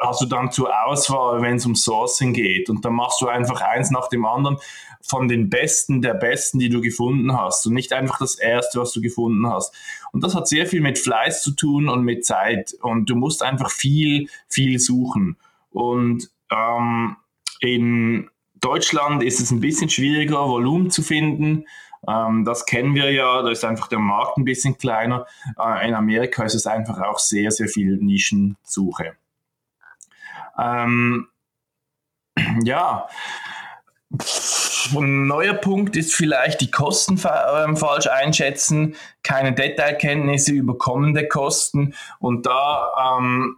hast 0.00 0.20
du 0.20 0.26
dann 0.26 0.50
zur 0.50 0.70
Auswahl, 0.86 1.42
wenn 1.42 1.56
es 1.56 1.66
um 1.66 1.74
Sourcing 1.74 2.32
geht. 2.32 2.68
Und 2.70 2.84
dann 2.84 2.94
machst 2.94 3.20
du 3.20 3.28
einfach 3.28 3.60
eins 3.60 3.90
nach 3.90 4.08
dem 4.08 4.24
anderen 4.24 4.58
von 5.00 5.28
den 5.28 5.50
Besten 5.50 6.00
der 6.00 6.14
Besten, 6.14 6.58
die 6.58 6.68
du 6.68 6.80
gefunden 6.80 7.36
hast 7.36 7.66
und 7.66 7.74
nicht 7.74 7.92
einfach 7.92 8.18
das 8.18 8.36
Erste, 8.36 8.80
was 8.80 8.92
du 8.92 9.00
gefunden 9.00 9.46
hast. 9.48 9.74
Und 10.12 10.22
das 10.22 10.34
hat 10.34 10.48
sehr 10.48 10.66
viel 10.66 10.80
mit 10.80 10.98
Fleiß 10.98 11.42
zu 11.42 11.52
tun 11.52 11.88
und 11.88 12.04
mit 12.04 12.24
Zeit. 12.24 12.74
Und 12.80 13.10
du 13.10 13.16
musst 13.16 13.42
einfach 13.42 13.70
viel, 13.70 14.28
viel 14.48 14.78
suchen. 14.78 15.36
Und 15.70 16.30
ähm, 16.50 17.16
in 17.60 18.30
Deutschland 18.60 19.22
ist 19.22 19.40
es 19.40 19.50
ein 19.50 19.60
bisschen 19.60 19.88
schwieriger, 19.88 20.48
Volumen 20.48 20.90
zu 20.90 21.02
finden. 21.02 21.64
Ähm, 22.08 22.44
das 22.44 22.66
kennen 22.66 22.94
wir 22.94 23.12
ja, 23.12 23.42
da 23.42 23.50
ist 23.50 23.64
einfach 23.64 23.88
der 23.88 23.98
Markt 23.98 24.38
ein 24.38 24.44
bisschen 24.44 24.76
kleiner. 24.76 25.26
Äh, 25.58 25.88
in 25.88 25.94
Amerika 25.94 26.44
ist 26.44 26.54
es 26.54 26.66
einfach 26.66 27.00
auch 27.00 27.18
sehr, 27.18 27.50
sehr 27.50 27.68
viel 27.68 27.96
Nischensuche. 27.96 29.16
Ähm, 30.58 31.28
ja, 32.64 33.08
ein 34.94 35.26
neuer 35.26 35.54
Punkt 35.54 35.96
ist 35.96 36.14
vielleicht 36.14 36.60
die 36.60 36.70
Kosten 36.70 37.16
äh, 37.16 37.76
falsch 37.76 38.08
einschätzen, 38.08 38.96
keine 39.22 39.52
Detailkenntnisse 39.52 40.52
über 40.52 40.76
kommende 40.76 41.28
Kosten. 41.28 41.94
Und 42.18 42.46
da 42.46 43.18
ähm, 43.18 43.56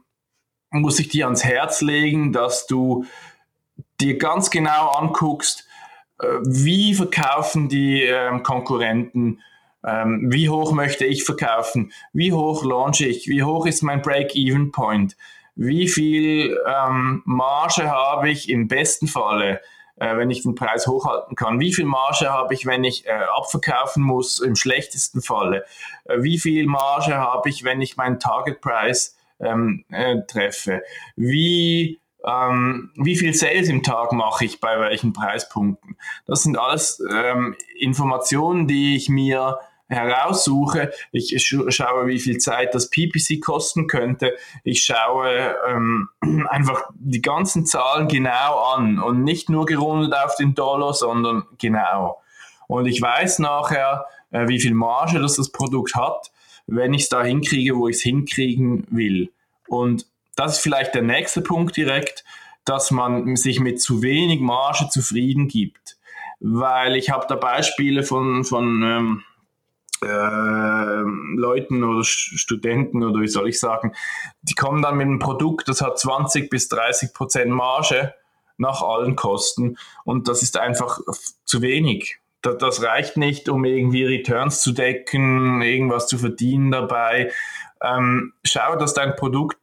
muss 0.71 0.99
ich 0.99 1.09
dir 1.09 1.27
ans 1.27 1.45
Herz 1.45 1.81
legen, 1.81 2.33
dass 2.33 2.67
du 2.67 3.07
dir 4.01 4.19
ganz 4.19 4.51
genau 4.51 4.91
anguckst, 4.91 5.64
wie 6.19 6.95
verkaufen 6.95 7.69
die 7.69 8.03
ähm, 8.03 8.43
Konkurrenten, 8.43 9.41
ähm, 9.85 10.33
wie 10.33 10.49
hoch 10.49 10.73
möchte 10.73 11.05
ich 11.05 11.25
verkaufen, 11.25 11.93
wie 12.13 12.33
hoch 12.33 12.65
launche 12.65 13.07
ich, 13.07 13.29
wie 13.29 13.43
hoch 13.43 13.67
ist 13.67 13.83
mein 13.83 14.03
Break-Even-Point, 14.03 15.17
wie 15.57 15.89
viel 15.89 16.59
ähm, 16.67 17.23
Marge 17.25 17.91
habe 17.91 18.31
ich 18.31 18.49
im 18.49 18.69
besten 18.69 19.07
Falle, 19.07 19.61
äh, 19.97 20.17
wenn 20.17 20.31
ich 20.31 20.43
den 20.43 20.55
Preis 20.55 20.87
hochhalten 20.87 21.37
kann, 21.37 21.61
wie 21.61 21.73
viel 21.73 21.85
Marge 21.85 22.31
habe 22.31 22.55
ich, 22.55 22.67
wenn 22.67 22.85
ich 22.85 23.07
äh, 23.07 23.13
abverkaufen 23.13 24.03
muss 24.03 24.41
im 24.41 24.57
schlechtesten 24.57 25.21
Falle, 25.21 25.65
äh, 26.05 26.23
wie 26.23 26.39
viel 26.39 26.67
Marge 26.67 27.15
habe 27.17 27.49
ich, 27.49 27.65
wenn 27.65 27.83
ich 27.83 27.97
meinen 27.97 28.19
Target-Preis 28.19 29.17
ähm, 29.41 29.85
äh, 29.91 30.23
treffe, 30.27 30.83
wie 31.17 32.01
ähm, 32.27 32.91
wie 32.97 33.17
viel 33.17 33.35
Sales 33.35 33.69
im 33.69 33.83
Tag 33.83 34.13
mache 34.13 34.45
ich 34.45 34.61
bei 34.61 34.79
welchen 34.81 35.13
Preispunkten. 35.13 35.97
Das 36.27 36.43
sind 36.43 36.59
alles 36.59 37.03
ähm, 37.13 37.57
Informationen, 37.79 38.67
die 38.67 38.97
ich 38.97 39.09
mir 39.09 39.59
heraussuche. 39.89 40.93
Ich 41.13 41.35
schaue, 41.69 42.07
wie 42.07 42.19
viel 42.19 42.39
Zeit 42.39 42.75
das 42.75 42.91
PPC 42.91 43.41
kosten 43.43 43.87
könnte. 43.87 44.35
Ich 44.63 44.85
schaue 44.85 45.57
ähm, 45.69 46.09
einfach 46.49 46.85
die 46.95 47.23
ganzen 47.23 47.67
Zahlen 47.67 48.09
genau 48.09 48.75
an 48.75 48.99
und 48.99 49.23
nicht 49.25 49.51
nur 49.51 49.67
gerundet 49.67 50.15
auf 50.15 50.37
den 50.37 50.55
Dollar, 50.55 50.95
sondern 50.95 51.45
genau. 51.59 52.21
Und 52.67 52.87
ich 52.87 53.01
weiß 53.01 53.41
nachher, 53.41 54.07
äh, 54.31 54.49
wie 54.49 54.61
viel 54.61 54.75
Marge 54.75 55.21
das 55.21 55.37
das 55.37 55.53
Produkt 55.53 55.95
hat, 55.95 56.33
wenn 56.67 56.95
ich 56.95 57.03
es 57.03 57.09
da 57.11 57.23
hinkriege, 57.23 57.77
wo 57.77 57.89
ich 57.89 57.97
es 57.97 58.03
hinkriegen 58.03 58.87
will. 58.91 59.31
Und 59.69 60.07
das 60.37 60.57
ist 60.57 60.63
vielleicht 60.63 60.95
der 60.95 61.03
nächste 61.03 61.41
Punkt 61.41 61.77
direkt, 61.77 62.25
dass 62.65 62.91
man 62.91 63.37
sich 63.37 63.61
mit 63.61 63.81
zu 63.81 64.03
wenig 64.03 64.41
Marge 64.41 64.89
zufrieden 64.89 65.49
gibt. 65.49 65.99
Weil 66.41 66.97
ich 66.97 67.11
habe 67.11 67.27
da 67.29 67.37
Beispiele 67.37 68.03
von, 68.03 68.45
von 68.45 68.83
ähm, 68.83 69.23
äh, 70.03 71.37
Leuten 71.37 71.85
oder 71.85 72.05
Studenten 72.05 73.03
oder 73.03 73.21
wie 73.21 73.29
soll 73.29 73.49
ich 73.49 73.61
sagen, 73.61 73.95
die 74.43 74.55
kommen 74.55 74.83
dann 74.83 74.97
mit 74.97 75.07
einem 75.07 75.19
Produkt, 75.19 75.69
das 75.69 75.81
hat 75.81 75.99
20 75.99 76.51
bis 76.51 76.69
30 76.69 77.15
Prozent 77.15 77.51
Marge 77.51 78.15
nach 78.57 78.83
allen 78.83 79.17
Kosten 79.17 79.77
und 80.05 80.29
das 80.29 80.43
ist 80.43 80.59
einfach 80.59 81.01
zu 81.45 81.63
wenig. 81.63 82.19
Das, 82.43 82.59
das 82.59 82.83
reicht 82.83 83.17
nicht, 83.17 83.49
um 83.49 83.65
irgendwie 83.65 84.05
Returns 84.05 84.61
zu 84.61 84.73
decken, 84.73 85.63
irgendwas 85.63 86.07
zu 86.07 86.19
verdienen 86.19 86.71
dabei. 86.71 87.33
Ähm, 87.83 88.35
schau, 88.45 88.77
dass 88.77 88.95
dein 88.95 89.17
Produkt 89.17 89.57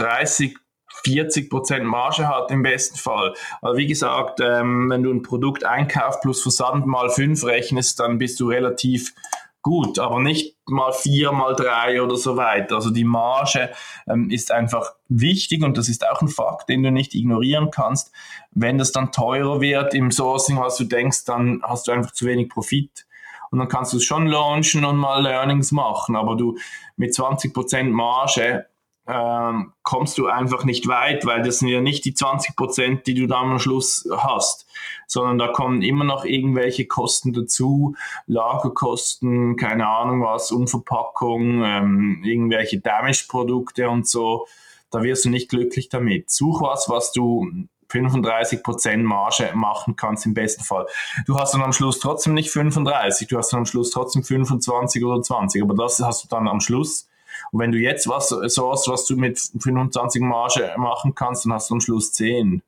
30, 0.00 0.56
40 1.04 1.50
Prozent 1.50 1.84
Marge 1.84 2.28
hat 2.28 2.50
im 2.50 2.62
besten 2.62 2.96
Fall. 2.96 3.34
Aber 3.62 3.76
wie 3.76 3.86
gesagt, 3.86 4.40
ähm, 4.40 4.90
wenn 4.90 5.02
du 5.02 5.12
ein 5.12 5.22
Produkt 5.22 5.64
einkaufst 5.64 6.20
plus 6.20 6.42
Versand 6.42 6.86
mal 6.86 7.10
5 7.10 7.44
rechnest, 7.44 8.00
dann 8.00 8.18
bist 8.18 8.40
du 8.40 8.48
relativ 8.48 9.14
gut, 9.62 9.98
aber 9.98 10.20
nicht 10.20 10.56
mal 10.66 10.92
4 10.92 11.32
mal 11.32 11.54
3 11.54 12.02
oder 12.02 12.16
so 12.16 12.36
weiter. 12.36 12.76
Also 12.76 12.90
die 12.90 13.04
Marge 13.04 13.70
ähm, 14.08 14.30
ist 14.30 14.50
einfach 14.50 14.92
wichtig 15.08 15.62
und 15.62 15.76
das 15.76 15.88
ist 15.88 16.08
auch 16.08 16.22
ein 16.22 16.28
Fakt, 16.28 16.68
den 16.68 16.82
du 16.82 16.90
nicht 16.90 17.14
ignorieren 17.14 17.70
kannst. 17.70 18.12
Wenn 18.52 18.78
das 18.78 18.92
dann 18.92 19.12
teurer 19.12 19.60
wird 19.60 19.94
im 19.94 20.10
Sourcing, 20.10 20.58
was 20.58 20.76
du 20.76 20.84
denkst, 20.84 21.24
dann 21.24 21.60
hast 21.62 21.88
du 21.88 21.92
einfach 21.92 22.12
zu 22.12 22.26
wenig 22.26 22.48
Profit. 22.48 23.06
Und 23.50 23.58
dann 23.58 23.68
kannst 23.68 23.92
du 23.92 23.96
es 23.96 24.04
schon 24.04 24.28
launchen 24.28 24.84
und 24.84 24.96
mal 24.96 25.22
Learnings 25.22 25.72
machen, 25.72 26.14
aber 26.14 26.36
du 26.36 26.56
mit 26.96 27.12
20% 27.12 27.82
Marge 27.90 28.66
ähm, 29.10 29.72
kommst 29.82 30.18
du 30.18 30.28
einfach 30.28 30.64
nicht 30.64 30.86
weit, 30.86 31.26
weil 31.26 31.42
das 31.42 31.58
sind 31.58 31.68
ja 31.68 31.80
nicht 31.80 32.04
die 32.04 32.14
20 32.14 32.54
Prozent, 32.54 33.06
die 33.06 33.14
du 33.14 33.26
dann 33.26 33.50
am 33.50 33.58
Schluss 33.58 34.08
hast, 34.16 34.66
sondern 35.06 35.38
da 35.38 35.48
kommen 35.48 35.82
immer 35.82 36.04
noch 36.04 36.24
irgendwelche 36.24 36.86
Kosten 36.86 37.32
dazu, 37.32 37.96
Lagerkosten, 38.26 39.56
keine 39.56 39.88
Ahnung 39.88 40.22
was, 40.22 40.52
Umverpackung, 40.52 41.64
ähm, 41.64 42.22
irgendwelche 42.24 42.78
Damage-Produkte 42.78 43.88
und 43.88 44.06
so. 44.06 44.46
Da 44.90 45.02
wirst 45.02 45.24
du 45.24 45.30
nicht 45.30 45.48
glücklich 45.48 45.88
damit. 45.88 46.30
Such 46.30 46.60
was, 46.62 46.88
was 46.88 47.12
du 47.12 47.50
35% 47.90 48.98
Marge 48.98 49.50
machen 49.54 49.96
kannst 49.96 50.26
im 50.26 50.34
besten 50.34 50.62
Fall. 50.62 50.86
Du 51.26 51.36
hast 51.36 51.54
dann 51.54 51.62
am 51.62 51.72
Schluss 51.72 51.98
trotzdem 51.98 52.34
nicht 52.34 52.50
35, 52.50 53.26
du 53.26 53.38
hast 53.38 53.52
dann 53.52 53.60
am 53.60 53.66
Schluss 53.66 53.90
trotzdem 53.90 54.22
25 54.22 55.04
oder 55.04 55.20
20, 55.20 55.62
aber 55.62 55.74
das 55.74 55.98
hast 55.98 56.24
du 56.24 56.28
dann 56.28 56.46
am 56.46 56.60
Schluss 56.60 57.09
und 57.52 57.60
wenn 57.60 57.72
du 57.72 57.78
jetzt 57.78 58.08
was 58.08 58.28
so 58.28 58.72
hast, 58.72 58.88
was 58.88 59.06
du 59.06 59.16
mit 59.16 59.38
25 59.38 60.22
Marge 60.22 60.72
machen 60.76 61.14
kannst, 61.14 61.44
dann 61.44 61.52
hast 61.52 61.70
du 61.70 61.74
am 61.74 61.80
Schluss 61.80 62.12
10. 62.12 62.62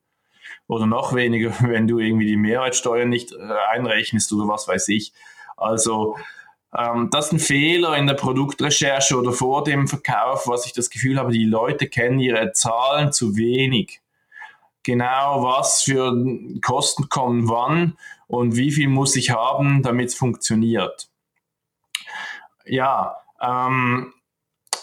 Oder 0.67 0.85
noch 0.85 1.13
weniger, 1.13 1.53
wenn 1.61 1.87
du 1.87 1.99
irgendwie 1.99 2.27
die 2.27 2.37
Mehrwertsteuer 2.37 3.05
nicht 3.05 3.31
äh, 3.31 3.37
einrechnest 3.71 4.31
oder 4.33 4.47
was 4.47 4.67
weiß 4.67 4.89
ich. 4.89 5.13
Also 5.57 6.15
ähm, 6.75 7.09
das 7.11 7.27
ist 7.27 7.33
ein 7.33 7.39
Fehler 7.39 7.95
in 7.97 8.07
der 8.07 8.15
Produktrecherche 8.15 9.17
oder 9.17 9.31
vor 9.31 9.63
dem 9.63 9.87
Verkauf, 9.87 10.47
was 10.47 10.65
ich 10.65 10.73
das 10.73 10.89
Gefühl 10.89 11.19
habe, 11.19 11.31
die 11.31 11.45
Leute 11.45 11.87
kennen 11.87 12.19
ihre 12.19 12.51
Zahlen 12.53 13.11
zu 13.11 13.35
wenig. 13.35 14.01
Genau 14.83 15.43
was 15.43 15.83
für 15.83 16.13
Kosten 16.61 17.07
kommen 17.07 17.47
wann 17.47 17.97
und 18.27 18.57
wie 18.57 18.71
viel 18.71 18.89
muss 18.89 19.15
ich 19.15 19.29
haben, 19.29 19.81
damit 19.81 20.09
es 20.09 20.15
funktioniert. 20.15 21.07
Ja, 22.65 23.17
ähm, 23.41 24.13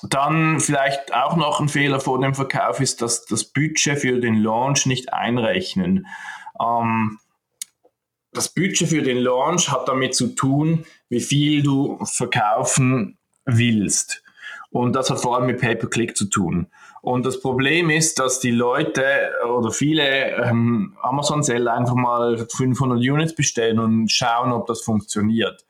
dann 0.08 0.60
vielleicht 0.60 1.14
auch 1.14 1.36
noch 1.36 1.60
ein 1.60 1.68
Fehler 1.68 2.00
vor 2.00 2.20
dem 2.20 2.34
Verkauf 2.34 2.80
ist, 2.80 3.02
dass 3.02 3.26
das 3.26 3.44
Budget 3.44 3.98
für 3.98 4.20
den 4.20 4.42
Launch 4.42 4.86
nicht 4.86 5.12
einrechnen. 5.12 6.06
Ähm, 6.60 7.18
das 8.32 8.48
Budget 8.48 8.88
für 8.88 9.02
den 9.02 9.18
Launch 9.18 9.70
hat 9.70 9.88
damit 9.88 10.14
zu 10.14 10.28
tun, 10.28 10.84
wie 11.08 11.20
viel 11.20 11.62
du 11.62 11.98
verkaufen 12.04 13.18
willst. 13.44 14.22
Und 14.70 14.94
das 14.94 15.10
hat 15.10 15.20
vor 15.20 15.36
allem 15.36 15.46
mit 15.46 15.60
Pay-per-Click 15.60 16.16
zu 16.16 16.26
tun. 16.26 16.68
Und 17.02 17.26
das 17.26 17.40
Problem 17.40 17.90
ist, 17.90 18.18
dass 18.18 18.40
die 18.40 18.52
Leute 18.52 19.32
oder 19.52 19.72
viele 19.72 20.36
ähm, 20.36 20.96
Amazon-Seller 21.02 21.72
einfach 21.72 21.94
mal 21.94 22.46
500 22.48 22.98
Units 22.98 23.34
bestellen 23.34 23.80
und 23.80 24.12
schauen, 24.12 24.52
ob 24.52 24.66
das 24.66 24.82
funktioniert. 24.82 25.64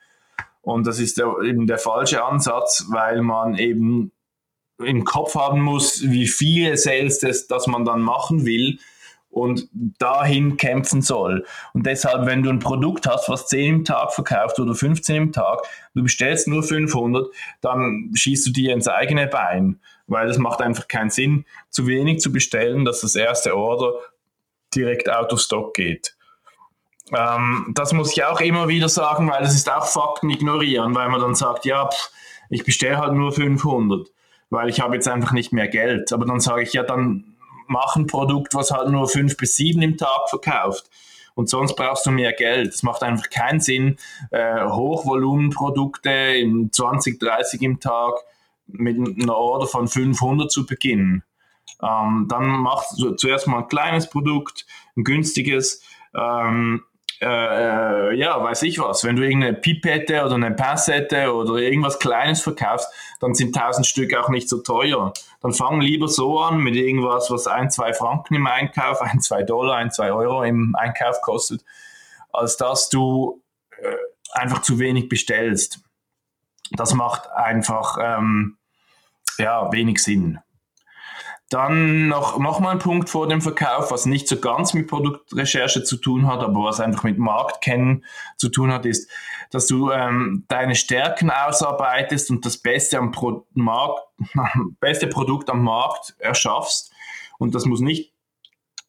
Und 0.61 0.87
das 0.87 0.99
ist 0.99 1.19
der, 1.19 1.35
eben 1.43 1.67
der 1.67 1.79
falsche 1.79 2.25
Ansatz, 2.25 2.87
weil 2.91 3.23
man 3.23 3.57
eben 3.57 4.13
im 4.85 5.05
Kopf 5.05 5.35
haben 5.35 5.61
muss, 5.61 6.03
wie 6.03 6.27
viele 6.27 6.77
Sales 6.77 7.19
das, 7.19 7.47
das 7.47 7.67
man 7.67 7.85
dann 7.85 8.01
machen 8.01 8.45
will 8.47 8.79
und 9.31 9.69
dahin 9.73 10.57
kämpfen 10.57 11.03
soll. 11.03 11.47
Und 11.73 11.87
deshalb, 11.87 12.27
wenn 12.27 12.43
du 12.43 12.51
ein 12.51 12.59
Produkt 12.59 13.07
hast, 13.07 13.29
was 13.29 13.47
10 13.47 13.75
im 13.75 13.85
Tag 13.85 14.13
verkauft 14.13 14.59
oder 14.59 14.75
15 14.75 15.17
im 15.17 15.33
Tag, 15.33 15.61
du 15.95 16.03
bestellst 16.03 16.49
nur 16.49 16.63
500, 16.63 17.29
dann 17.61 18.11
schießt 18.15 18.49
du 18.49 18.51
dir 18.51 18.75
ins 18.75 18.89
eigene 18.89 19.29
Bein, 19.29 19.81
weil 20.09 20.29
es 20.29 20.39
macht 20.39 20.61
einfach 20.61 20.89
keinen 20.89 21.11
Sinn, 21.11 21.45
zu 21.71 21.87
wenig 21.87 22.21
zu 22.21 22.33
bestellen, 22.33 22.85
dass 22.85 23.03
das 23.03 23.15
erste 23.15 23.57
Order 23.57 23.93
direkt 24.75 25.09
out 25.09 25.33
of 25.33 25.41
stock 25.41 25.75
geht. 25.75 26.17
Ähm, 27.17 27.73
das 27.75 27.93
muss 27.93 28.13
ich 28.13 28.25
auch 28.25 28.41
immer 28.41 28.69
wieder 28.69 28.89
sagen, 28.89 29.31
weil 29.31 29.43
das 29.43 29.55
ist 29.55 29.71
auch 29.71 29.87
Fakten 29.87 30.31
ignorieren, 30.31 30.95
weil 30.95 31.09
man 31.09 31.21
dann 31.21 31.35
sagt, 31.35 31.65
ja, 31.65 31.89
pff, 31.89 32.11
ich 32.51 32.65
bestelle 32.65 32.99
halt 32.99 33.13
nur 33.15 33.33
500 33.33 34.09
weil 34.51 34.69
ich 34.69 34.81
habe 34.81 34.95
jetzt 34.95 35.09
einfach 35.09 35.33
nicht 35.33 35.53
mehr 35.53 35.69
Geld. 35.69 36.13
Aber 36.13 36.27
dann 36.27 36.41
sage 36.41 36.63
ich, 36.63 36.73
ja, 36.73 36.83
dann 36.83 37.37
mach 37.69 37.97
ein 37.97 38.07
Produkt, 38.07 38.55
was 38.55 38.73
halt 38.73 38.89
nur 38.89 39.09
fünf 39.09 39.37
bis 39.37 39.57
sieben 39.57 39.81
im 39.81 39.97
Tag 39.97 40.29
verkauft. 40.29 40.91
Und 41.35 41.49
sonst 41.49 41.77
brauchst 41.77 42.05
du 42.05 42.11
mehr 42.11 42.33
Geld. 42.33 42.75
Es 42.75 42.83
macht 42.83 43.03
einfach 43.03 43.31
keinen 43.31 43.61
Sinn, 43.61 43.97
äh, 44.31 44.65
Hochvolumenprodukte 44.67 46.11
in 46.11 46.73
20, 46.73 47.21
30 47.21 47.63
im 47.63 47.81
Tag 47.81 48.15
mit 48.67 48.97
einer 48.99 49.37
Order 49.37 49.67
von 49.67 49.89
500 49.89 50.51
zu 50.51 50.67
beginnen. 50.67 51.23
Ähm, 51.83 52.27
dann 52.29 52.47
machst 52.47 53.01
du 53.01 53.13
zuerst 53.13 53.47
mal 53.47 53.61
ein 53.61 53.69
kleines 53.69 54.11
Produkt, 54.11 54.67
ein 54.97 55.05
günstiges, 55.05 55.83
ähm, 56.15 56.83
äh, 57.23 57.27
äh, 57.27 58.15
ja, 58.15 58.43
weiß 58.43 58.63
ich 58.63 58.79
was, 58.79 59.05
wenn 59.05 59.17
du 59.17 59.23
irgendeine 59.23 59.55
Pipette 59.55 60.25
oder 60.25 60.37
eine 60.37 60.53
Passette 60.53 61.35
oder 61.35 61.57
irgendwas 61.57 61.99
Kleines 61.99 62.41
verkaufst, 62.41 62.89
dann 63.21 63.35
sind 63.35 63.55
1000 63.55 63.87
Stück 63.87 64.15
auch 64.15 64.31
nicht 64.31 64.49
so 64.49 64.63
teuer. 64.63 65.13
Dann 65.43 65.53
fang 65.53 65.81
lieber 65.83 66.09
so 66.09 66.41
an 66.41 66.59
mit 66.59 66.77
irgendwas, 66.77 67.31
was 67.31 67.47
ein, 67.47 67.71
zwei 67.71 67.93
Franken 67.93 68.35
im 68.35 68.47
Einkauf, 68.47 69.03
ein, 69.03 69.21
zwei 69.21 69.43
Dollar, 69.43 69.77
ein, 69.77 69.91
zwei 69.91 70.13
Euro 70.13 70.43
im 70.43 70.75
Einkauf 70.79 71.21
kostet, 71.21 71.63
als 72.33 72.57
dass 72.57 72.89
du 72.89 73.43
äh, 73.79 73.97
einfach 74.33 74.63
zu 74.63 74.79
wenig 74.79 75.09
bestellst. 75.11 75.81
Das 76.73 76.95
macht 76.95 77.29
einfach 77.31 77.99
ähm, 78.01 78.57
ja, 79.37 79.71
wenig 79.73 79.99
Sinn. 80.03 80.39
Dann 81.51 82.07
noch, 82.07 82.39
noch 82.39 82.61
mal 82.61 82.71
ein 82.71 82.79
Punkt 82.79 83.11
vor 83.11 83.27
dem 83.27 83.41
Verkauf, 83.41 83.91
was 83.91 84.07
nicht 84.07 84.29
so 84.29 84.37
ganz 84.39 84.73
mit 84.73 84.87
Produktrecherche 84.87 85.83
zu 85.83 85.97
tun 85.97 86.29
hat, 86.29 86.41
aber 86.45 86.63
was 86.63 86.79
einfach 86.79 87.03
mit 87.03 87.19
Marktkennen 87.19 88.05
zu 88.37 88.51
tun 88.51 88.73
hat, 88.73 88.87
ist, 88.87 89.11
dass 89.51 89.67
du 89.67 89.91
ähm, 89.91 90.45
deine 90.47 90.77
Stärken 90.77 91.29
ausarbeitest 91.29 92.31
und 92.31 92.47
das 92.47 92.57
Beste, 92.57 92.99
am 92.99 93.11
Pro 93.11 93.47
Markt, 93.53 94.01
beste 94.81 95.09
Produkt 95.09 95.51
am 95.51 95.65
Markt 95.65 96.15
erschaffst. 96.21 96.93
Und 97.39 97.57
das 97.57 97.67
muss 97.67 97.81
nicht 97.81 98.13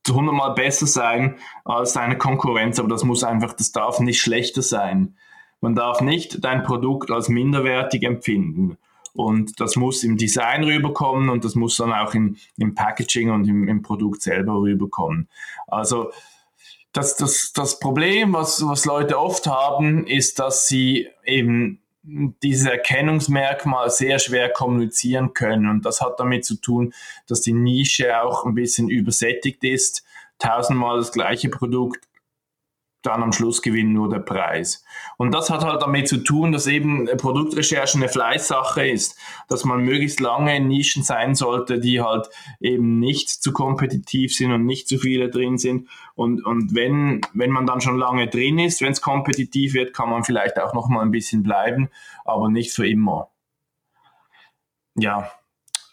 hundertmal 0.07 0.53
besser 0.53 0.85
sein 0.85 1.37
als 1.65 1.93
deine 1.93 2.17
Konkurrenz, 2.17 2.77
aber 2.77 2.89
das 2.89 3.03
muss 3.03 3.23
einfach, 3.23 3.53
das 3.53 3.71
darf 3.71 3.99
nicht 3.99 4.21
schlechter 4.21 4.61
sein. 4.61 5.17
Man 5.61 5.73
darf 5.73 6.01
nicht 6.01 6.43
dein 6.43 6.61
Produkt 6.61 7.09
als 7.09 7.27
minderwertig 7.27 8.03
empfinden. 8.03 8.77
Und 9.13 9.59
das 9.59 9.75
muss 9.75 10.03
im 10.03 10.17
Design 10.17 10.63
rüberkommen 10.63 11.29
und 11.29 11.43
das 11.43 11.55
muss 11.55 11.77
dann 11.77 11.91
auch 11.91 12.13
im, 12.13 12.37
im 12.57 12.75
Packaging 12.75 13.29
und 13.29 13.47
im, 13.47 13.67
im 13.67 13.81
Produkt 13.81 14.21
selber 14.21 14.53
rüberkommen. 14.61 15.27
Also 15.67 16.11
das, 16.93 17.15
das, 17.15 17.53
das 17.53 17.79
Problem, 17.79 18.33
was, 18.33 18.65
was 18.65 18.85
Leute 18.85 19.19
oft 19.19 19.47
haben, 19.47 20.05
ist, 20.07 20.39
dass 20.39 20.67
sie 20.67 21.07
eben 21.25 21.79
dieses 22.03 22.65
Erkennungsmerkmal 22.65 23.89
sehr 23.89 24.17
schwer 24.19 24.49
kommunizieren 24.49 25.33
können. 25.33 25.69
Und 25.69 25.85
das 25.85 26.01
hat 26.01 26.19
damit 26.19 26.45
zu 26.45 26.55
tun, 26.55 26.93
dass 27.27 27.41
die 27.41 27.53
Nische 27.53 28.21
auch 28.21 28.45
ein 28.45 28.55
bisschen 28.55 28.89
übersättigt 28.89 29.63
ist. 29.63 30.03
Tausendmal 30.39 30.97
das 30.97 31.11
gleiche 31.11 31.49
Produkt 31.49 32.07
dann 33.01 33.23
am 33.23 33.33
Schluss 33.33 33.61
gewinnt 33.61 33.93
nur 33.93 34.09
der 34.09 34.19
Preis. 34.19 34.83
Und 35.17 35.33
das 35.33 35.49
hat 35.49 35.63
halt 35.63 35.81
damit 35.81 36.07
zu 36.07 36.17
tun, 36.17 36.51
dass 36.51 36.67
eben 36.67 37.07
Produktrecherche 37.17 37.97
eine 37.97 38.09
Fleißsache 38.09 38.87
ist, 38.87 39.17
dass 39.47 39.65
man 39.65 39.81
möglichst 39.81 40.19
lange 40.19 40.55
in 40.55 40.67
Nischen 40.67 41.03
sein 41.03 41.35
sollte, 41.35 41.79
die 41.79 42.01
halt 42.01 42.29
eben 42.59 42.99
nicht 42.99 43.29
zu 43.29 43.53
kompetitiv 43.53 44.35
sind 44.35 44.51
und 44.51 44.65
nicht 44.65 44.87
zu 44.87 44.97
viele 44.97 45.29
drin 45.29 45.57
sind. 45.57 45.89
Und, 46.15 46.45
und 46.45 46.75
wenn, 46.75 47.21
wenn 47.33 47.51
man 47.51 47.65
dann 47.65 47.81
schon 47.81 47.97
lange 47.97 48.27
drin 48.27 48.59
ist, 48.59 48.81
wenn 48.81 48.91
es 48.91 49.01
kompetitiv 49.01 49.73
wird, 49.73 49.93
kann 49.93 50.09
man 50.09 50.23
vielleicht 50.23 50.59
auch 50.59 50.73
noch 50.73 50.87
mal 50.87 51.01
ein 51.01 51.11
bisschen 51.11 51.43
bleiben, 51.43 51.89
aber 52.25 52.49
nicht 52.49 52.71
für 52.71 52.87
immer. 52.87 53.29
Ja, 54.95 55.31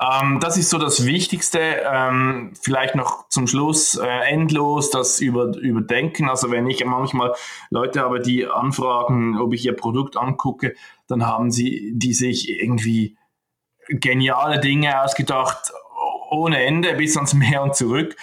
ähm, 0.01 0.39
das 0.41 0.57
ist 0.57 0.71
so 0.71 0.79
das 0.79 1.07
Wichtigste. 1.07 1.59
Ähm, 1.59 2.53
vielleicht 2.61 2.95
noch 2.95 3.29
zum 3.29 3.47
Schluss 3.47 3.97
äh, 3.97 4.07
endlos 4.07 4.91
das 4.91 5.21
über, 5.21 5.57
überdenken. 5.57 6.29
Also 6.29 6.51
wenn 6.51 6.69
ich 6.69 6.85
manchmal 6.85 7.35
Leute 7.71 8.01
habe, 8.01 8.21
die 8.21 8.47
anfragen, 8.47 9.39
ob 9.39 9.53
ich 9.55 9.65
ihr 9.65 9.75
Produkt 9.75 10.17
angucke, 10.17 10.75
dann 11.09 11.27
haben 11.27 11.51
sie 11.51 11.93
die 11.95 12.13
sich 12.13 12.49
irgendwie 12.49 13.17
geniale 13.89 14.61
Dinge 14.61 15.03
ausgedacht 15.03 15.73
ohne 16.31 16.63
Ende 16.63 16.95
bis 16.95 17.17
ans 17.17 17.35
Meer 17.35 17.63
und 17.63 17.75
zurück. 17.75 18.17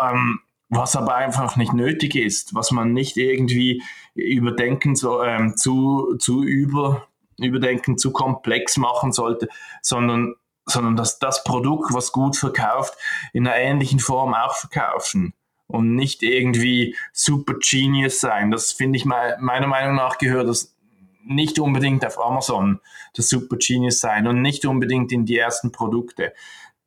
Ähm, 0.00 0.40
was 0.70 0.96
aber 0.96 1.14
einfach 1.14 1.56
nicht 1.56 1.72
nötig 1.72 2.14
ist, 2.14 2.54
was 2.54 2.70
man 2.70 2.92
nicht 2.92 3.16
irgendwie 3.16 3.82
überdenken 4.14 4.96
so, 4.96 5.22
ähm, 5.22 5.56
zu, 5.56 6.16
zu 6.18 6.42
über, 6.42 7.06
überdenken, 7.38 7.96
zu 7.96 8.12
komplex 8.12 8.76
machen 8.76 9.12
sollte, 9.12 9.48
sondern 9.80 10.34
sondern 10.70 10.96
dass 10.96 11.18
das 11.18 11.44
Produkt, 11.44 11.92
was 11.92 12.12
gut 12.12 12.36
verkauft, 12.36 12.94
in 13.32 13.46
einer 13.46 13.56
ähnlichen 13.56 13.98
Form 13.98 14.34
auch 14.34 14.54
verkaufen 14.54 15.34
und 15.66 15.94
nicht 15.94 16.22
irgendwie 16.22 16.96
super 17.12 17.54
genius 17.54 18.20
sein. 18.20 18.50
Das 18.50 18.72
finde 18.72 18.96
ich 18.96 19.04
meiner 19.04 19.66
Meinung 19.66 19.96
nach 19.96 20.18
gehört 20.18 20.48
das 20.48 20.74
nicht 21.24 21.58
unbedingt 21.58 22.06
auf 22.06 22.18
Amazon, 22.18 22.80
das 23.14 23.28
super 23.28 23.56
genius 23.56 24.00
sein 24.00 24.26
und 24.26 24.40
nicht 24.40 24.64
unbedingt 24.64 25.12
in 25.12 25.26
die 25.26 25.36
ersten 25.36 25.72
Produkte. 25.72 26.32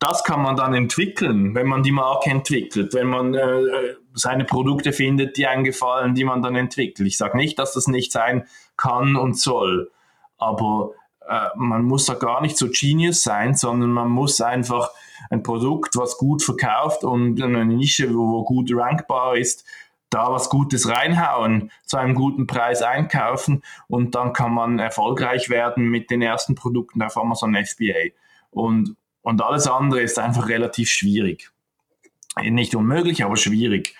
Das 0.00 0.24
kann 0.24 0.42
man 0.42 0.56
dann 0.56 0.74
entwickeln, 0.74 1.54
wenn 1.54 1.68
man 1.68 1.84
die 1.84 1.92
Marke 1.92 2.28
entwickelt, 2.28 2.92
wenn 2.92 3.06
man 3.06 3.34
äh, 3.34 3.94
seine 4.14 4.44
Produkte 4.44 4.92
findet, 4.92 5.36
die 5.36 5.46
einem 5.46 5.62
gefallen, 5.62 6.16
die 6.16 6.24
man 6.24 6.42
dann 6.42 6.56
entwickelt. 6.56 7.06
Ich 7.06 7.16
sage 7.16 7.36
nicht, 7.36 7.56
dass 7.60 7.74
das 7.74 7.86
nicht 7.86 8.10
sein 8.10 8.48
kann 8.76 9.14
und 9.14 9.38
soll, 9.38 9.92
aber 10.38 10.90
äh, 11.28 11.48
man 11.56 11.84
muss 11.84 12.06
da 12.06 12.14
gar 12.14 12.40
nicht 12.40 12.56
so 12.56 12.68
Genius 12.68 13.22
sein, 13.22 13.54
sondern 13.54 13.90
man 13.90 14.08
muss 14.08 14.40
einfach 14.40 14.90
ein 15.30 15.42
Produkt, 15.42 15.96
was 15.96 16.18
gut 16.18 16.42
verkauft 16.42 17.04
und 17.04 17.40
eine 17.42 17.64
Nische, 17.64 18.12
wo, 18.14 18.30
wo 18.30 18.44
gut 18.44 18.70
rankbar 18.72 19.36
ist, 19.36 19.64
da 20.10 20.30
was 20.30 20.50
Gutes 20.50 20.88
reinhauen, 20.88 21.70
zu 21.86 21.96
einem 21.96 22.14
guten 22.14 22.46
Preis 22.46 22.82
einkaufen 22.82 23.62
und 23.88 24.14
dann 24.14 24.32
kann 24.32 24.52
man 24.52 24.78
erfolgreich 24.78 25.48
werden 25.48 25.88
mit 25.88 26.10
den 26.10 26.20
ersten 26.20 26.54
Produkten 26.54 27.02
auf 27.02 27.16
Amazon 27.16 27.54
FBA. 27.54 28.10
Und, 28.50 28.96
und 29.22 29.42
alles 29.42 29.66
andere 29.66 30.02
ist 30.02 30.18
einfach 30.18 30.48
relativ 30.48 30.90
schwierig. 30.90 31.50
Nicht 32.42 32.74
unmöglich, 32.74 33.24
aber 33.24 33.36
schwierig. 33.36 33.94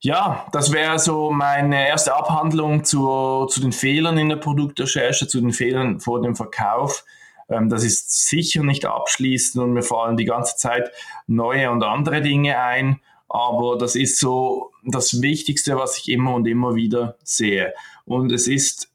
Ja, 0.00 0.46
das 0.52 0.72
wäre 0.72 0.98
so 0.98 1.30
meine 1.30 1.88
erste 1.88 2.14
Abhandlung 2.14 2.84
zu, 2.84 3.46
zu 3.46 3.60
den 3.60 3.72
Fehlern 3.72 4.16
in 4.16 4.28
der 4.28 4.36
Produktrecherche, 4.36 5.26
zu 5.26 5.40
den 5.40 5.52
Fehlern 5.52 5.98
vor 5.98 6.22
dem 6.22 6.36
Verkauf. 6.36 7.04
Ähm, 7.48 7.68
das 7.68 7.82
ist 7.82 8.28
sicher 8.28 8.62
nicht 8.62 8.86
abschließend 8.86 9.62
und 9.62 9.72
mir 9.72 9.82
fallen 9.82 10.16
die 10.16 10.24
ganze 10.24 10.56
Zeit 10.56 10.92
neue 11.26 11.70
und 11.70 11.82
andere 11.82 12.20
Dinge 12.20 12.60
ein. 12.60 13.00
Aber 13.28 13.76
das 13.76 13.96
ist 13.96 14.20
so 14.20 14.70
das 14.84 15.20
Wichtigste, 15.20 15.76
was 15.76 15.98
ich 15.98 16.08
immer 16.08 16.34
und 16.34 16.46
immer 16.46 16.76
wieder 16.76 17.16
sehe. 17.24 17.74
Und 18.04 18.32
es 18.32 18.46
ist 18.46 18.90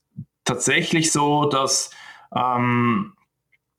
tatsächlich 0.45 1.11
so, 1.11 1.45
dass 1.45 1.91
ähm, 2.35 3.13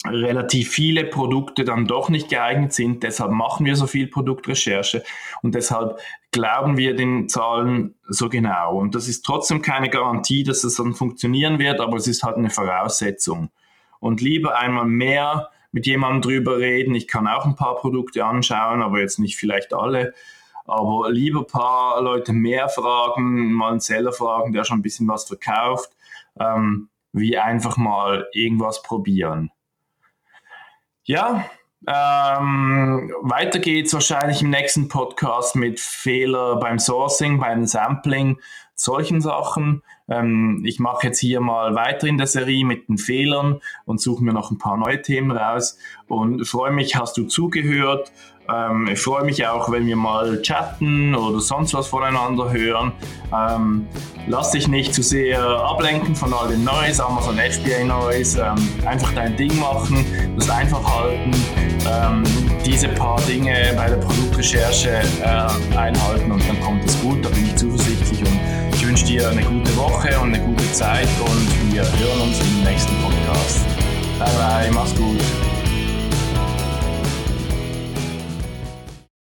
relativ 0.07 0.71
viele 0.71 1.05
Produkte 1.05 1.65
dann 1.65 1.87
doch 1.87 2.09
nicht 2.09 2.29
geeignet 2.29 2.73
sind. 2.73 3.03
Deshalb 3.03 3.31
machen 3.31 3.65
wir 3.65 3.75
so 3.75 3.87
viel 3.87 4.07
Produktrecherche 4.07 5.03
und 5.43 5.55
deshalb 5.55 5.99
glauben 6.31 6.77
wir 6.77 6.95
den 6.95 7.29
Zahlen 7.29 7.95
so 8.09 8.29
genau. 8.29 8.77
Und 8.77 8.95
das 8.95 9.09
ist 9.09 9.25
trotzdem 9.25 9.63
keine 9.63 9.89
Garantie, 9.89 10.43
dass 10.43 10.65
es 10.65 10.77
dann 10.77 10.95
funktionieren 10.95 11.59
wird, 11.59 11.81
aber 11.81 11.97
es 11.97 12.07
ist 12.07 12.23
halt 12.23 12.37
eine 12.37 12.51
Voraussetzung. 12.51 13.51
Und 14.01 14.21
lieber 14.21 14.59
einmal 14.59 14.85
mehr 14.85 15.49
mit 15.73 15.87
jemandem 15.87 16.23
drüber 16.23 16.59
reden. 16.59 16.95
Ich 16.95 17.09
kann 17.09 17.27
auch 17.27 17.47
ein 17.47 17.57
paar 17.57 17.77
Produkte 17.77 18.25
anschauen, 18.25 18.83
aber 18.83 19.01
jetzt 19.01 19.19
nicht 19.19 19.37
vielleicht 19.37 19.73
alle. 19.73 20.15
Aber 20.67 21.11
lieber 21.11 21.41
ein 21.41 21.47
paar 21.47 22.01
Leute 22.01 22.33
mehr 22.33 22.69
fragen, 22.69 23.53
mal 23.53 23.73
einen 23.73 23.81
Seller 23.81 24.13
fragen, 24.13 24.53
der 24.53 24.65
schon 24.65 24.79
ein 24.79 24.83
bisschen 24.83 25.09
was 25.09 25.25
verkauft, 25.25 25.91
ähm, 26.39 26.91
wie 27.13 27.39
einfach 27.39 27.77
mal 27.77 28.29
irgendwas 28.33 28.83
probieren. 28.83 29.51
Ja, 31.07 31.45
ähm, 31.87 33.13
weiter 33.21 33.59
geht's 33.59 33.93
wahrscheinlich 33.93 34.41
im 34.41 34.49
nächsten 34.49 34.89
Podcast 34.89 35.55
mit 35.55 35.79
Fehler 35.79 36.57
beim 36.57 36.79
Sourcing, 36.79 37.39
beim 37.39 37.67
Sampling, 37.67 38.39
solchen 38.75 39.21
Sachen. 39.21 39.83
Ähm, 40.09 40.63
ich 40.65 40.81
mache 40.81 41.07
jetzt 41.07 41.19
hier 41.19 41.41
mal 41.41 41.75
weiter 41.75 42.07
in 42.07 42.19
der 42.19 42.27
Serie 42.27 42.65
mit 42.65 42.89
den 42.89 42.99
Fehlern 42.99 43.61
und 43.85 44.01
suche 44.01 44.23
mir 44.23 44.33
noch 44.33 44.51
ein 44.51 44.59
paar 44.59 44.77
neue 44.77 45.01
Themen 45.01 45.31
raus 45.31 45.79
und 46.09 46.47
freue 46.47 46.73
mich, 46.73 46.97
hast 46.97 47.17
du 47.17 47.25
zugehört 47.25 48.13
ähm, 48.53 48.89
ich 48.93 49.01
freue 49.01 49.25
mich 49.25 49.47
auch, 49.47 49.71
wenn 49.73 49.87
wir 49.87 49.97
mal 49.97 50.41
chatten 50.43 51.15
oder 51.15 51.41
sonst 51.41 51.73
was 51.75 51.87
voneinander 51.87 52.53
hören. 52.53 52.93
Ähm, 53.33 53.87
lass 54.27 54.51
dich 54.51 54.69
nicht 54.69 54.95
zu 54.95 55.03
sehr 55.03 55.41
ablenken 55.43 56.15
von 56.15 56.33
all 56.33 56.49
den 56.49 56.65
Neues, 56.65 57.01
Amazon 57.01 57.39
FBA 57.39 57.85
Neues. 57.85 58.37
Ähm, 58.37 58.55
einfach 58.87 59.13
dein 59.15 59.37
Ding 59.37 59.59
machen, 59.59 60.05
das 60.37 60.51
einfach 60.51 60.83
halten, 60.85 61.31
ähm, 61.91 62.23
diese 62.67 62.89
paar 62.89 63.21
Dinge 63.23 63.73
bei 63.77 63.89
der 63.89 63.97
Produktrecherche 63.97 65.01
äh, 65.23 65.77
einhalten 65.77 66.31
und 66.31 66.47
dann 66.47 66.61
kommt 66.61 66.85
es 66.85 67.01
gut. 67.01 67.25
Da 67.25 67.31
bin 67.31 67.47
ich 67.47 67.57
zuversichtlich 67.57 68.21
und 68.21 68.41
wünsche 68.95 69.07
dir 69.07 69.29
eine 69.29 69.43
gute 69.43 69.77
Woche 69.77 70.21
und 70.21 70.33
eine 70.33 70.45
gute 70.45 70.73
Zeit 70.73 71.09
und 71.19 71.73
wir 71.73 71.83
hören 71.83 72.21
uns 72.21 72.39
im 72.39 72.63
nächsten 72.63 72.95
Podcast. 73.03 73.67
Bye 74.21 74.29
bye, 74.39 74.71
mach's 74.71 74.95
gut. 74.95 75.21